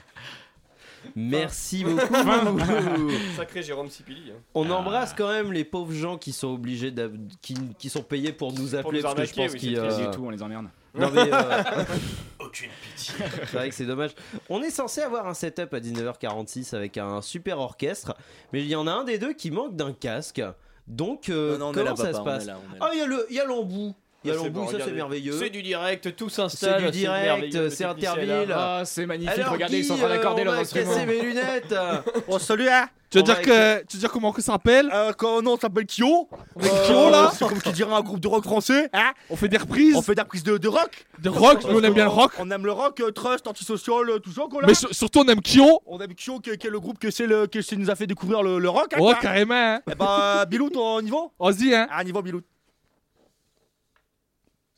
[1.16, 2.14] Merci beaucoup.
[3.38, 4.32] Sacré Jérôme Sipili.
[4.32, 4.40] hein.
[4.54, 6.94] On embrasse quand même les pauvres gens qui sont obligés
[7.42, 9.76] qui, qui sont payés pour nous appeler nous parce que je arnaquer, pense oui, qu'ils
[9.76, 10.00] c'est triste.
[10.00, 10.68] euh, Du tout, on les emmerde.
[10.96, 11.84] Non mais euh,
[12.40, 13.16] Aucune pitié.
[13.18, 14.12] c'est vrai que c'est dommage.
[14.48, 18.14] On est censé avoir un setup à 19h46 avec un super orchestre,
[18.52, 20.44] mais il y en a un des deux qui manque d'un casque.
[20.88, 22.58] Donc euh, Non, non, on est comment là, ça papa, se on passe est là,
[22.72, 22.86] on est là.
[22.86, 23.96] Ah il y a le il y a l'embout.
[24.26, 25.34] Il y a c'est bon, ça c'est merveilleux.
[25.38, 26.86] C'est du direct, tout C'est s'installe.
[26.86, 28.48] du direct, c'est Interville.
[28.56, 29.38] Ah, c'est magnifique.
[29.38, 30.94] Alors, Regardez, ils sont en train d'accorder euh, leurs on va instruments.
[30.94, 31.76] casser mes lunettes?
[32.28, 34.90] Oh, salut, hein Tu veux On dire que tu veux dire comment que ça s'appelle?
[34.94, 36.30] Euh, quand, Non, on s'appelle Kyo?
[36.60, 38.90] Kyo, là C'est comme qui dirait un groupe de rock français.
[38.94, 39.12] Hein?
[39.30, 41.06] On fait des reprises on fait des reprises de, de rock.
[41.20, 42.32] de rock, nous on aime bien le rock.
[42.40, 44.68] On aime le rock, euh, Trust, Antisocial, euh, tout ça, quoi, là.
[44.68, 45.82] Mais sur- surtout on aime Kyo.
[45.86, 47.96] On aime Kyo, qui, qui est le groupe que c'est le, que c'est nous a
[47.96, 48.94] fait découvrir le, le rock.
[48.96, 49.54] hein, Ouais, carrément.
[49.54, 49.82] Hein.
[49.92, 51.32] Eh bah, Bilou, ton niveau?
[51.40, 51.88] Vas-y hein.
[51.92, 52.42] Ah, niveau Bilou.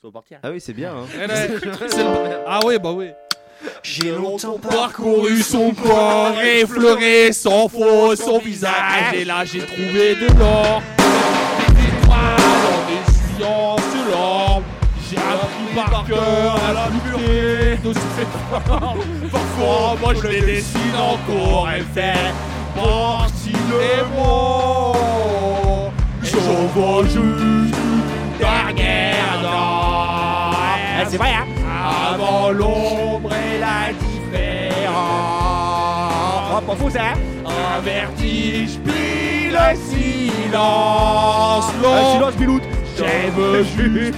[0.06, 0.38] Ça va partir.
[0.44, 1.08] Ah oui, c'est bien hein.
[1.16, 1.74] Eh, le-
[2.46, 3.16] Ah ouais, bah ouais.
[3.82, 9.14] J'ai longtemps Parcouru son corps, effleuré son faux, son visage.
[9.16, 10.84] Et là j'ai trouvé de l'or.
[11.70, 14.62] Des étoiles en essuyant ce l'or.
[15.10, 18.28] J'ai appris par cœur à la pureté de ses.
[19.32, 22.32] Parfois, moi je les dessine encore et fait
[22.76, 24.94] partie de moi.
[26.22, 27.72] Je vois juste une
[28.38, 29.85] dernière danse.
[31.16, 31.46] C'est vrai, hein
[32.14, 34.92] Avant l'ombre et la différence.
[36.52, 37.14] Oh, pas faux, ça, hein
[37.46, 41.72] Un vertige puis le silence.
[41.82, 42.60] Long, silence, Bilou.
[42.98, 44.18] j'aime juste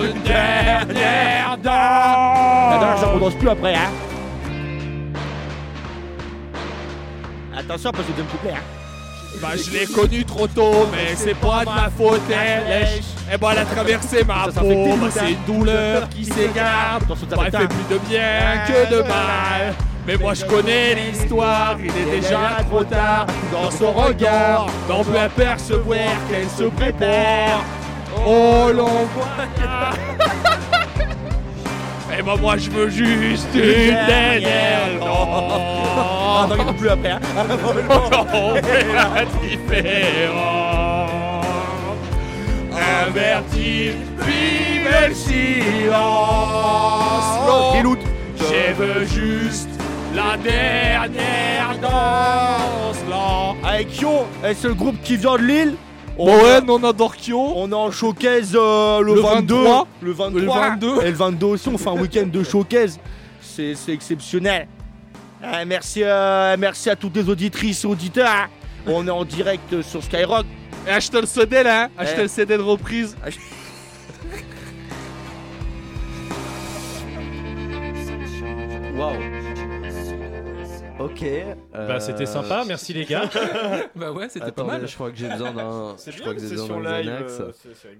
[0.00, 2.72] une dernière danse.
[2.72, 3.90] La dernière, ça ne plus après, hein
[7.56, 8.73] Attention, parce que je vais me couper, hein
[9.40, 13.04] Bah, je l'ai connue trop tôt, mais c'est pas de ma faute, elle lèche.
[13.32, 17.00] Et bah, elle a traversé ma peau, bah, c'est une douleur qui s'égare.
[17.08, 19.74] Bah, elle fait plus de bien que de mal.
[20.06, 23.26] Mais moi je connais l'histoire, il est déjà trop tard.
[23.50, 27.64] Dans son regard, on peut apercevoir qu'elle se prépare.
[28.26, 30.34] Oh l'on voit.
[32.16, 33.60] Et bah moi je veux juste une
[34.06, 37.20] dernière Ah, non, il n'y plus après, hein
[38.32, 41.10] on fait la différence.
[42.72, 46.34] Un vertige, vive le silence.
[48.36, 49.70] Je veux juste
[50.14, 53.54] la dernière danse là.
[53.68, 53.88] Avec
[54.44, 55.74] eh, c'est le groupe qui vient de Lille.
[56.18, 57.52] Ouais, nous, on adore Kyo.
[57.56, 59.54] On est en showcase euh, le, Le 22.
[59.54, 59.88] 23.
[60.02, 60.40] Le 23.
[60.40, 61.02] Le 22.
[61.02, 62.98] Et le 22 aussi, on fait un week-end de showcase.
[63.40, 64.68] C'est exceptionnel.
[65.42, 68.28] Eh, merci, euh, merci à toutes les auditrices et auditeurs.
[68.30, 68.46] hein.
[68.86, 70.46] On est en direct sur Skyrock.
[70.86, 71.88] Et achetez le CD là, hein.
[71.98, 72.22] achetez Eh.
[72.22, 73.16] le CD de reprise.
[78.96, 79.16] Waouh.
[81.00, 81.24] Ok.
[81.74, 83.22] Bah, c'était sympa, merci les gars.
[83.96, 84.86] Bah ouais, c'était pas mal.
[84.86, 85.94] je crois que j'ai besoin d'un.
[85.96, 87.52] C'est Je bien, crois que une j'ai besoin session d'un live, euh.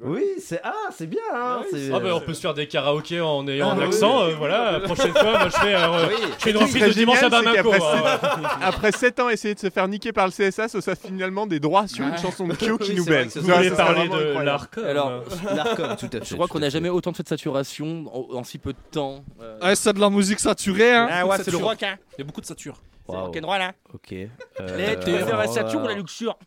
[0.03, 1.21] Oui, c'est ah, c'est bien.
[1.35, 3.85] Hein, c'est- Ah bah on peut se faire des karaokés en ayant Ah un oui.
[3.85, 6.15] accent, euh, voilà, la prochaine fois moi je fais, euh, Oui.
[6.39, 7.73] je fais une reprise de dimanche à Bamako.
[7.73, 7.79] hein.
[7.81, 11.47] sept- Après 7 ans, essayer de se faire niquer par le CSA, ce soit finalement
[11.47, 12.19] des droits sur une Ouais.
[12.19, 13.37] chanson de Kyo qui nous baise.
[13.37, 15.23] Vous voulez Ça parler de l'ARCOM Alors,
[15.55, 16.25] L'ARCOM, tout à fait.
[16.25, 18.05] Je crois qu'on n'a jamais autant de cette saturation
[18.37, 19.25] en, si peu de temps.
[19.43, 21.09] Euh, Ouais, c'est de la musique saturée hein.
[21.11, 21.97] Ah ouais, c'est le rock, hein.
[22.17, 22.77] Il y a beaucoup de sature.
[23.07, 23.25] C'est Waouh.
[23.27, 23.73] rock'n'roll, hein.
[23.93, 24.11] Ok.
[24.11, 24.29] Les,
[24.61, 26.39] Euh, la sature ou la alors, luxure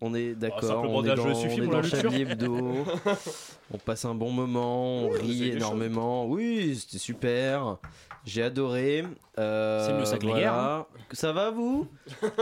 [0.00, 2.02] On est d'accord, simplement on est d'âge dans, suffit on est pour dans la lecture.
[2.10, 2.84] Chablis Hebdo.
[3.74, 6.26] on passe un bon moment, on rit énormément.
[6.26, 7.76] Oui, c'était super.
[8.24, 9.04] J'ai adoré.
[9.38, 10.86] Euh, C'est mieux ça que les guerres, voilà.
[11.12, 11.88] Ça va vous?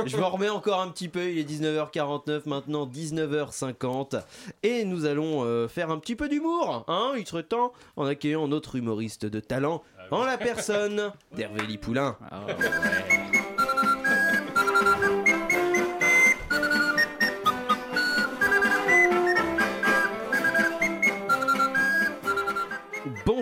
[0.05, 1.31] Je me remets encore un petit peu.
[1.31, 4.21] Il est 19h49 maintenant, 19h50,
[4.63, 6.85] et nous allons euh, faire un petit peu d'humour.
[6.89, 12.17] Hein Il serait temps en accueillant notre humoriste de talent, en la personne d'Hervé Lipoulin.
[12.31, 12.47] Ah,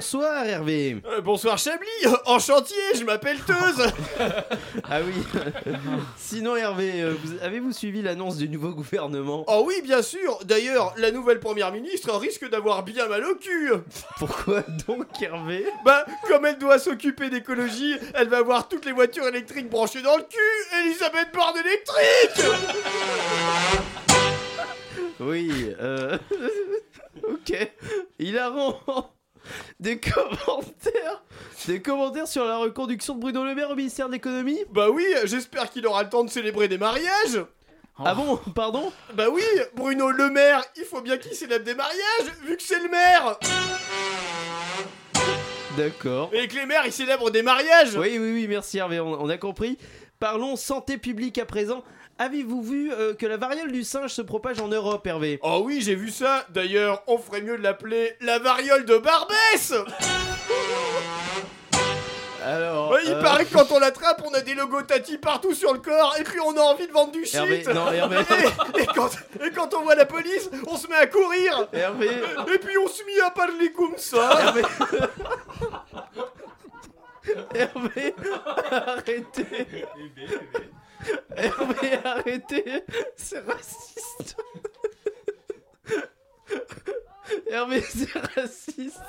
[0.05, 0.97] Bonsoir Hervé.
[1.07, 1.89] Euh, bonsoir Chablis,
[2.27, 3.91] en chantier, je m'appelle Teuse.
[4.91, 5.15] Ah oui.
[6.19, 9.45] Sinon Hervé, euh, vous- avez-vous suivi l'annonce du nouveau gouvernement?
[9.49, 10.39] Oh oui, bien sûr.
[10.45, 13.71] D'ailleurs, la nouvelle première ministre risque d'avoir bien mal au cul.
[14.19, 15.65] Pourquoi donc Hervé?
[15.87, 20.19] Bah, comme elle doit s'occuper d'écologie, elle va avoir toutes les voitures électriques branchées dans
[20.19, 20.79] le cul.
[20.85, 22.47] Elisabeth Borne électrique.
[25.19, 26.19] Oui, euh...
[27.27, 27.71] ok.
[28.19, 29.14] Hilarant.
[29.85, 31.22] Des commentaires
[31.66, 35.05] Des commentaires sur la reconduction de Bruno Le Maire au ministère de l'économie Bah oui,
[35.24, 37.45] j'espère qu'il aura le temps de célébrer des mariages
[38.03, 38.91] Ah bon Pardon?
[39.12, 39.43] Bah oui,
[39.76, 43.39] Bruno Le Maire, il faut bien qu'il célèbre des mariages, vu que c'est le maire
[45.76, 46.30] D'accord.
[46.32, 49.28] Et que les maires, ils célèbrent des mariages Oui, oui, oui, merci Hervé, on, on
[49.28, 49.76] a compris.
[50.18, 51.85] Parlons santé publique à présent.
[52.19, 55.41] Avez-vous vu euh, que la variole du singe se propage en Europe, Hervé?
[55.43, 56.47] Oh oui, j'ai vu ça.
[56.51, 59.73] D'ailleurs, on ferait mieux de l'appeler la variole de Barbès
[62.45, 62.91] Alors.
[62.93, 65.73] Ouais, Il euh, paraît que quand on l'attrape, on a des logos Tati partout sur
[65.73, 67.37] le corps et puis on a envie de vendre du shit.
[67.37, 68.19] Hervé, non, Hervé.
[68.77, 69.11] Et, et quand,
[69.45, 71.67] et quand on voit la police, on se met à courir.
[71.73, 72.11] Hervé.
[72.55, 74.39] Et puis on se met à parler comme ça.
[74.41, 74.62] Hervé.
[77.55, 78.15] Hervé,
[78.71, 79.87] arrêtez.
[81.37, 82.85] Hervé, arrêtez.
[83.17, 84.37] C'est raciste.
[87.49, 89.01] Hervé, c'est raciste.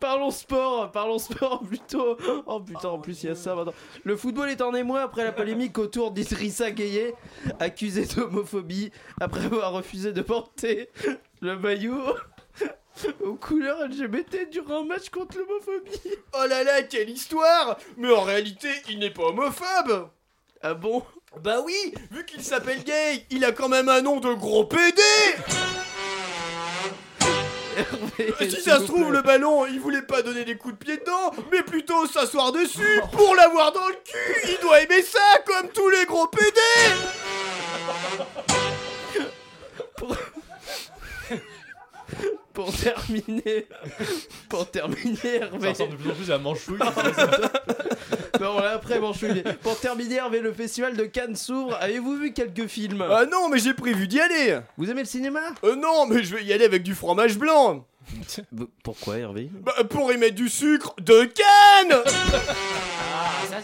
[0.00, 2.16] Parlons sport, parlons sport plutôt.
[2.46, 3.74] Oh putain, en plus il y a ça maintenant.
[4.04, 7.14] Le football est en émoi après la polémique autour d'Idrissa Gueye,
[7.58, 10.90] accusé d'homophobie après avoir refusé de porter
[11.40, 12.14] le maillot
[13.20, 16.16] aux couleurs LGBT durant un match contre l'homophobie.
[16.34, 20.10] Oh là là, quelle histoire Mais en réalité, il n'est pas homophobe
[20.62, 21.02] Ah bon?
[21.36, 25.00] Bah oui, vu qu'il s'appelle gay, il a quand même un nom de gros PD
[28.40, 29.18] Si s'il ça vous se trouve, plaît.
[29.18, 33.00] le ballon, il voulait pas donner des coups de pied dedans, mais plutôt s'asseoir dessus
[33.12, 34.48] pour l'avoir dans le cul.
[34.48, 36.60] Il doit aimer ça, comme tous les gros PD
[42.58, 43.68] Pour terminer,
[44.48, 45.60] pour terminer, Hervé.
[45.62, 46.78] Ça ressemble de plus en plus à Manchouille.
[48.74, 49.44] Après, Manchouille.
[49.62, 51.76] Pour terminer, Hervé, le festival de Cannes s'ouvre.
[51.80, 53.06] Avez-vous vu quelques films?
[53.08, 55.38] Ah non, mais j'ai prévu d'y aller Vous aimez le cinéma?
[55.62, 57.86] Euh non, mais je vais y aller avec du fromage blanc
[58.82, 61.98] Pourquoi, Hervé Bah pour y mettre du sucre de canne
[63.14, 63.56] Ah, ça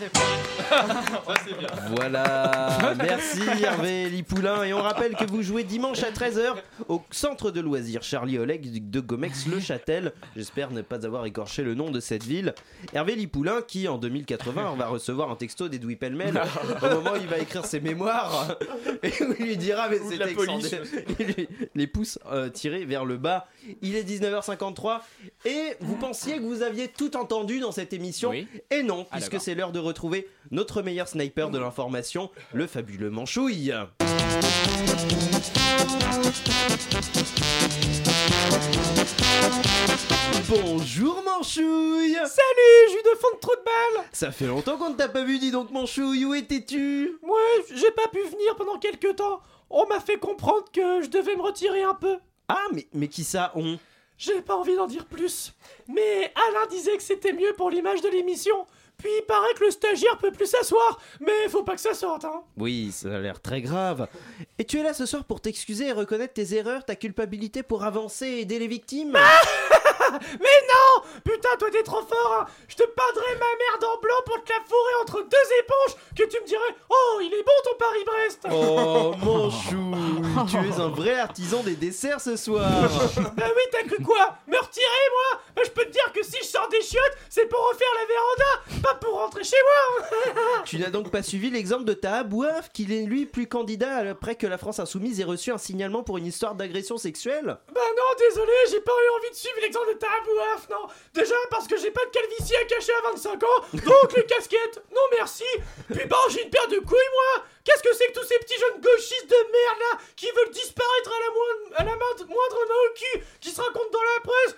[1.45, 1.69] c'est bien.
[1.97, 4.65] Voilà, merci Hervé Lipoulin.
[4.65, 6.55] Et on rappelle que vous jouez dimanche à 13h
[6.89, 10.13] au centre de loisirs Charlie Oleg de Gomex-le-Châtel.
[10.37, 12.55] J'espère ne pas avoir écorché le nom de cette ville.
[12.93, 16.41] Hervé Lipoulin, qui en 2080 va recevoir un texto d'Edoui Pellemel
[16.83, 18.57] au moment où il va écrire ses mémoires
[19.03, 20.73] et où il lui dira Mais c'est la police.
[20.73, 21.05] extraordinaire.
[21.21, 23.47] Il lui- les pouces euh, tirés vers le bas.
[23.83, 24.05] Il est
[24.41, 25.01] 19h53
[25.45, 28.31] et vous pensiez que vous aviez tout entendu dans cette émission.
[28.31, 28.47] Oui.
[28.71, 33.11] Et non, Ah, puisque c'est l'heure de retrouver notre meilleur sniper de l'information, le fabuleux
[33.11, 33.73] Manchouille.
[40.49, 44.91] Bonjour Manchouille Salut, j'ai eu de fond de trou de balle Ça fait longtemps qu'on
[44.91, 47.19] ne t'a pas vu, dis donc Manchouille, où étais-tu?
[47.23, 47.39] Moi,
[47.75, 49.41] j'ai pas pu venir pendant quelques temps.
[49.71, 52.17] On m'a fait comprendre que je devais me retirer un peu.
[52.49, 53.79] Ah, mais, mais qui ça, on?
[54.17, 55.53] J'ai pas envie d'en dire plus.
[55.89, 58.67] Mais Alain disait que c'était mieux pour l'image de l'émission.
[58.97, 61.01] Puis il paraît que le stagiaire peut plus s'asseoir.
[61.21, 62.43] Mais faut pas que ça sorte, hein.
[62.57, 64.07] Oui, ça a l'air très grave.
[64.59, 67.85] Et tu es là ce soir pour t'excuser et reconnaître tes erreurs, ta culpabilité pour
[67.85, 69.19] avancer et aider les victimes?
[70.41, 72.47] Mais non Putain, toi t'es trop fort hein.
[72.69, 76.25] Je te peindrai ma merde en blanc pour te la fourrer entre deux éponges Que
[76.25, 78.47] tu me dirais Oh, il est bon ton Paris-Brest.
[78.53, 82.71] Oh Manchouille, tu es un vrai artisan des desserts ce soir.
[83.37, 86.37] Bah oui, t'as cru quoi Me retirer, moi Bah je peux te dire que si
[86.41, 90.07] je sors des chiottes, c'est pour refaire la véranda, pas pour rentrer chez moi.
[90.65, 94.37] Tu n'as donc pas suivi l'exemple de ta Abouaf, qu'il est lui plus candidat après
[94.37, 97.59] que la France Insoumise ait reçu un signalement pour une histoire d'agression sexuelle?
[97.75, 99.99] Bah non, désolé, j'ai pas eu envie de suivre l'exemple de
[100.71, 100.89] non.
[101.13, 104.83] Déjà parce que j'ai pas de calvitie à cacher à 25 ans, donc les casquettes,
[104.95, 105.45] non merci.
[105.93, 107.45] Puis bon, j'ai une paire de couilles, moi.
[107.65, 111.11] Qu'est-ce que c'est que tous ces petits jeunes gauchistes de merde, là, qui veulent disparaître
[111.11, 114.57] à la, moindre, à la moindre main au cul, qui se racontent dans la presse.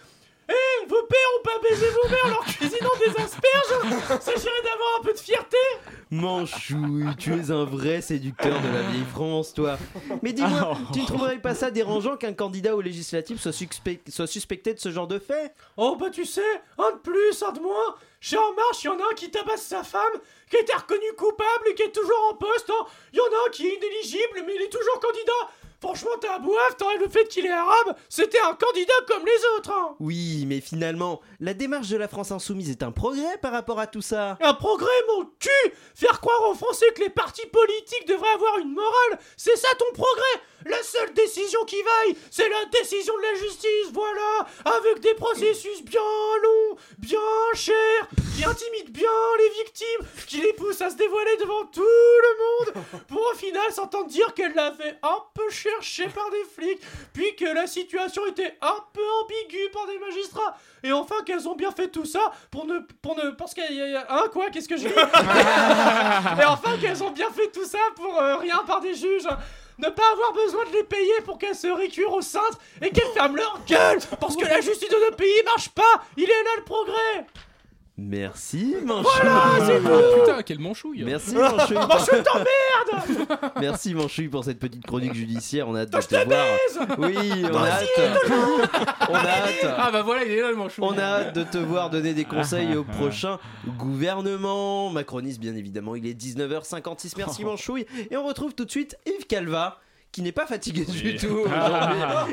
[0.49, 4.21] Eh, vos pères ont pas baisé vos mères en leur cuisinant des asperges.
[4.21, 5.57] S'agirait d'avoir un peu de fierté
[6.11, 9.77] Manchouille, tu es un vrai séducteur de la vieille France, toi.
[10.23, 14.27] Mais dis-moi, tu ne trouverais pas ça dérangeant qu'un candidat aux législatives soit, suspect- soit
[14.27, 15.53] suspecté de ce genre de fait?
[15.77, 16.43] Oh bah tu sais,
[16.79, 17.95] un de plus, un de moins.
[18.21, 20.03] Chez En Marche, il y en a un qui tabasse sa femme,
[20.51, 22.71] qui a été reconnu coupable et qui est toujours en poste.
[22.71, 22.87] hein.
[23.13, 25.51] Il y en a un qui est inéligible, mais il est toujours candidat.
[25.87, 29.41] Franchement, t'as un bouaf, t'aurais le fait qu'il est arabe, c'était un candidat comme les
[29.57, 29.70] autres.
[29.70, 29.95] hein.
[30.01, 33.87] Oui, mais finalement, la démarche de la France Insoumise est un progrès par rapport à
[33.87, 34.37] tout ça.
[34.41, 38.72] Un progrès, mon cul Faire croire aux Français que les partis politiques devraient avoir une
[38.74, 43.35] morale, c'est ça ton progrès La seule décision qui vaille, c'est la décision de la
[43.35, 44.47] justice, voilà
[44.79, 46.01] Avec des processus bien
[46.43, 47.19] longs, bien
[47.55, 52.73] chers, qui intimident bien les victimes, qui les poussent à se dévoiler devant tout le
[52.73, 56.31] monde, pour au final s'entendre dire qu'elle l'a fait un peu cher faire chier par
[56.31, 56.81] des flics,
[57.12, 61.57] puis que la situation était un peu ambiguë par des magistrats, et enfin qu'elles ont
[61.57, 62.79] bien fait tout ça pour ne.
[63.03, 63.31] pour ne.
[63.31, 63.89] parce qu'il y a.
[63.89, 64.95] y a- Hein, quoi Qu'est-ce que j'ai dit?
[66.41, 69.27] Et enfin qu'elles ont bien fait tout ça pour euh, rien par des juges
[69.79, 73.12] ne pas avoir besoin de les payer pour qu'elles se récurent au cintre et qu'elles
[73.14, 75.83] ferment leur gueule parce que la justice de notre pays marche pas.
[76.16, 77.27] Il est là le progrès
[77.99, 79.11] Merci, Manchouille.
[79.23, 79.89] Voilà, c'est tout.
[79.89, 81.77] Ah, Putain, quel manchouille Merci, Manchouille.
[81.89, 85.67] Manchouille t'emmerde Merci, Manchouille, pour cette petite chronique judiciaire.
[85.67, 86.45] On a hâte de te te voir.
[86.99, 87.17] Oui,
[87.51, 87.89] on a hâte.
[89.09, 89.75] On a hâte.
[89.79, 90.85] Ah bah voilà, il est là le manchouille.
[90.87, 93.39] On a hâte de te voir donner des conseils au prochain
[93.79, 94.91] gouvernement.
[94.91, 95.95] Macroniste, bien évidemment.
[95.97, 97.15] Il est 19h56.
[97.17, 97.87] Merci, Manchouille.
[98.11, 99.79] Et on retrouve tout de suite Yves Calva.
[100.17, 101.51] Qui n'est pas fatigué du tout aujourd'hui.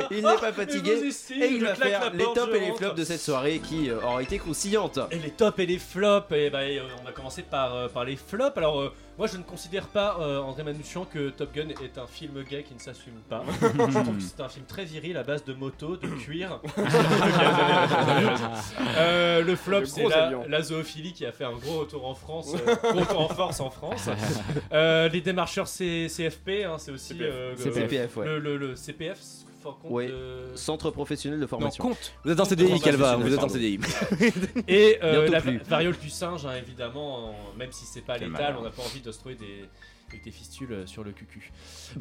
[0.11, 0.95] Il n'est pas fatigué.
[0.95, 3.89] Vous estime, Et il va faire les tops et les flops de cette soirée qui
[3.89, 4.99] euh, aura été croustillante.
[5.11, 7.89] Et les tops et les flops, et bah, et, euh, on va commencer par, euh,
[7.89, 8.57] par les flops.
[8.57, 12.07] Alors, euh, moi je ne considère pas, euh, André Manouchian, que Top Gun est un
[12.07, 13.43] film gay qui ne s'assume pas.
[13.61, 13.67] je
[13.99, 16.59] trouve que c'est un film très viril à base de moto, de cuir.
[18.97, 20.05] Euh, le flop, c'est
[20.47, 23.59] la, zoophilie qui a fait un gros retour en France, euh, gros retour en force
[23.59, 24.09] en France.
[24.71, 27.29] Euh, les démarcheurs C- CFP, hein, c'est aussi CPF.
[27.31, 28.25] euh, CPF, ouais.
[28.25, 29.19] le, le- le CPF,
[29.63, 30.07] for compte Ouais.
[30.09, 31.83] de- Centre professionnel de formation.
[31.83, 32.13] Non, compte.
[32.23, 33.49] Vous êtes en CDI, Calva, vous êtes en.
[33.49, 33.79] CDI.
[34.67, 35.57] Et euh, la plus.
[35.59, 39.01] variole du singe, hein, évidemment, en- même si c'est pas létal, on n'a pas envie
[39.01, 39.65] de se trouver des,
[40.09, 41.51] avec des fistules euh, sur le cucu.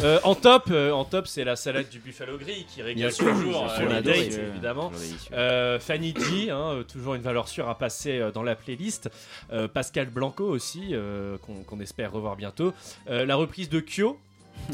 [0.03, 3.71] Euh, en top, euh, en top, c'est la salade du buffalo gris qui régale toujours
[3.71, 4.91] euh, les dates, évidemment.
[5.33, 9.09] Euh, Fanny G, hein, toujours une valeur sûre à passer euh, dans la playlist.
[9.53, 11.37] Euh, Pascal Blanco aussi, euh,
[11.67, 12.75] qu'on espère revoir bientôt.
[13.09, 14.19] Euh, la reprise de Kyo.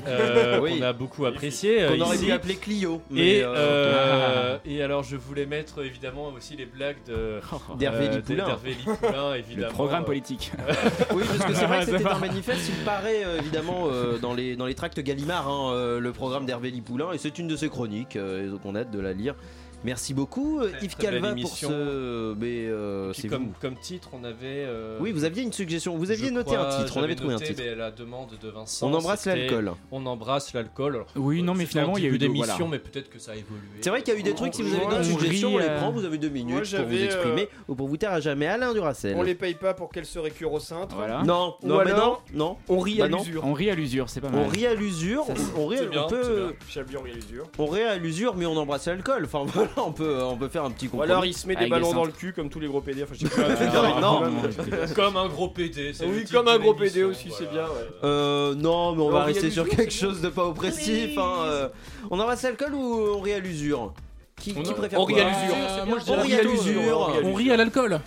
[0.07, 0.79] Euh, Oui.
[0.79, 4.83] qu'on a beaucoup apprécié euh, Qu'on aurait dû appeler Clio, mais, et, euh, euh, et
[4.83, 7.41] alors je voulais mettre évidemment aussi les blagues de
[7.79, 8.59] D'Hervé Lipoulin.
[9.37, 9.73] évidemment.
[9.73, 10.53] programme politique.
[11.15, 13.89] Oui, parce que c'est vrai que c'était un manifeste, il paraît évidemment
[14.21, 17.57] dans, les, dans les tracts Gallimard, hein, le programme d'Hervé Lipoulin, et c'est une de
[17.57, 19.35] ses chroniques, et donc on a hâte de la lire.
[19.85, 22.35] Merci beaucoup, euh, Yves très Calva, pour ce.
[22.35, 23.53] Mais euh, Puis c'est comme, vous.
[23.61, 24.37] comme titre, on avait.
[24.43, 27.35] euh, Oui, vous aviez une suggestion, vous aviez noté crois, un titre, on avait trouvé
[27.35, 27.63] un titre.
[27.65, 28.89] mais la demande de Vincent.
[28.91, 29.73] On embrasse l'alcool.
[29.93, 31.05] On embrasse l'alcool.
[31.15, 32.71] Oui, non, mais finalement, en il y a eu de- d'émission, voilà.
[32.73, 33.61] mais peut-être que ça a évolué.
[33.81, 35.59] C'est vrai qu'il y a eu des trucs, si vous avez d'autres on suggestions, on
[35.59, 38.13] les euh, prend, vous avez deux minutes pour vous exprimer euh, ou pour vous taire
[38.13, 38.47] à jamais.
[38.47, 39.15] Alain Duracel.
[39.17, 40.97] On les paye pas pour qu'elles se récurent au cintre.
[40.97, 41.23] Voilà.
[41.23, 42.57] Non, non, mais non, non.
[42.69, 43.19] on rit Bah à non.
[43.19, 43.45] l'usure.
[43.45, 44.41] On rit à l'usure, c'est pas mal.
[44.45, 45.25] On rit à l'usure,
[45.57, 46.55] on rit, on peut,
[46.97, 47.45] on rit à l'usure.
[47.59, 49.25] on rit à l'usure, mais on embrasse l'alcool.
[49.25, 51.11] Enfin voilà, on peut, on peut faire un petit Ou compromis.
[51.13, 52.81] alors il se met des Avec des ballons dans le cul comme tous les gros
[52.81, 53.03] PD.
[53.03, 53.43] Enfin, je sais truc
[54.01, 54.33] non, non.
[54.95, 55.93] Comme un gros PD.
[55.93, 57.39] c'est le Oui, titre comme un gros PD l'émission, aussi, voilà.
[57.39, 57.65] c'est bien.
[57.67, 57.89] ouais.
[58.05, 61.17] Euh, non, mais on On va rester sur quelque chose de pas oppressif.
[61.19, 61.69] hein, euh.
[62.11, 63.93] On embrasse l'alcool ou on rit à l'usure?
[64.41, 65.23] Qui, qui On- préfère on rit quoi?
[65.25, 65.57] à l'usure.
[65.59, 67.11] Euh, moi, je On dirais rit à l'usure.
[67.25, 68.01] On rit à l'alcool.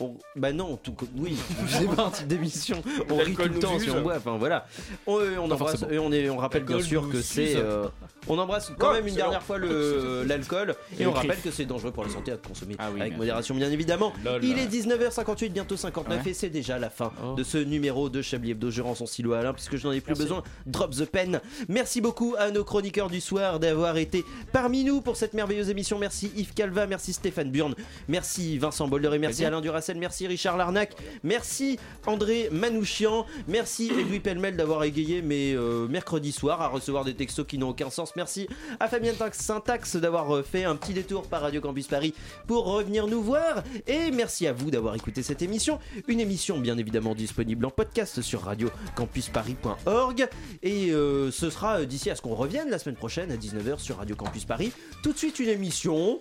[0.00, 1.36] On- Bah non, tout co- oui,
[1.68, 2.82] c'est pas un type d'émission.
[3.10, 4.16] On rit tout le temps si on boit.
[4.16, 4.66] Enfin voilà.
[5.06, 7.56] On, euh, on embrasse et on, est, on rappelle bien sûr que c'est.
[7.56, 7.86] euh,
[8.28, 11.40] on embrasse quand Ouais, même une dernière fois le l'alcool et Et on le rappelle
[11.40, 14.12] que c'est dangereux pour la santé à consommer Ah oui, avec modération bien évidemment.
[14.24, 14.42] Lol.
[14.44, 16.30] Il est 19h58 bientôt 59 Ouais.
[16.30, 17.34] et c'est déjà la fin Oh.
[17.34, 18.70] de ce numéro de Chablis Hebdo.
[18.70, 20.42] Je rends son stylo à Alain puisque je n'en ai plus besoin.
[20.66, 21.40] Drop the pen.
[21.68, 25.98] Merci beaucoup à nos chroniqueurs du soir d'avoir été parmi nous pour cette merveilleuse émission.
[25.98, 27.74] Merci Yves Calva, merci Stéphane Burn,
[28.08, 29.44] merci Vincent Bolder et merci.
[29.44, 29.60] Alain
[29.96, 36.60] Merci Richard Larnac, merci André Manouchian, merci Edoui Pellemel d'avoir égayé mes euh, mercredis soirs
[36.62, 38.14] à recevoir des textos qui n'ont aucun sens.
[38.16, 38.48] Merci
[38.80, 42.14] à Fabien Tax- Syntax d'avoir euh, fait un petit détour par Radio Campus Paris
[42.46, 43.62] pour revenir nous voir.
[43.86, 45.78] Et merci à vous d'avoir écouté cette émission.
[46.08, 50.28] Une émission bien évidemment disponible en podcast sur radiocampusparis.org.
[50.62, 53.98] Et euh, ce sera d'ici à ce qu'on revienne la semaine prochaine à 19h sur
[53.98, 54.72] Radio Campus Paris.
[55.02, 56.20] Tout de suite une émission.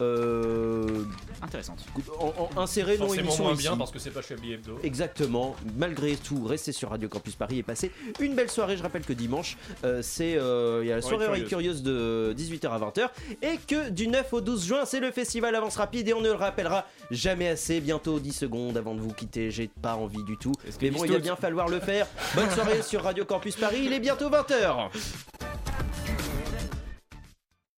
[0.00, 1.04] Euh,
[1.42, 1.84] Intéressante.
[2.18, 3.62] en, en- insérée non Forcément émission moins ici.
[3.62, 4.78] bien parce que c'est pas Chablis Hebdo.
[4.82, 5.54] Exactement.
[5.76, 8.76] Malgré tout, restez sur Radio Campus Paris et passez une belle soirée.
[8.76, 11.82] Je rappelle que dimanche, euh, c'est euh, il y a la soirée Oreille Oreille curieuse
[11.82, 13.08] de 18h à 20h
[13.42, 16.28] et que du 9 au 12 juin, c'est le festival Avance Rapide et on ne
[16.28, 17.80] le rappellera jamais assez.
[17.80, 19.50] Bientôt 10 secondes avant de vous quitter.
[19.50, 20.52] J'ai pas envie du tout.
[20.82, 22.06] Mais bon, il va bien falloir le faire.
[22.34, 23.82] Bonne soirée sur Radio Campus Paris.
[23.84, 24.90] Il est bientôt 20h.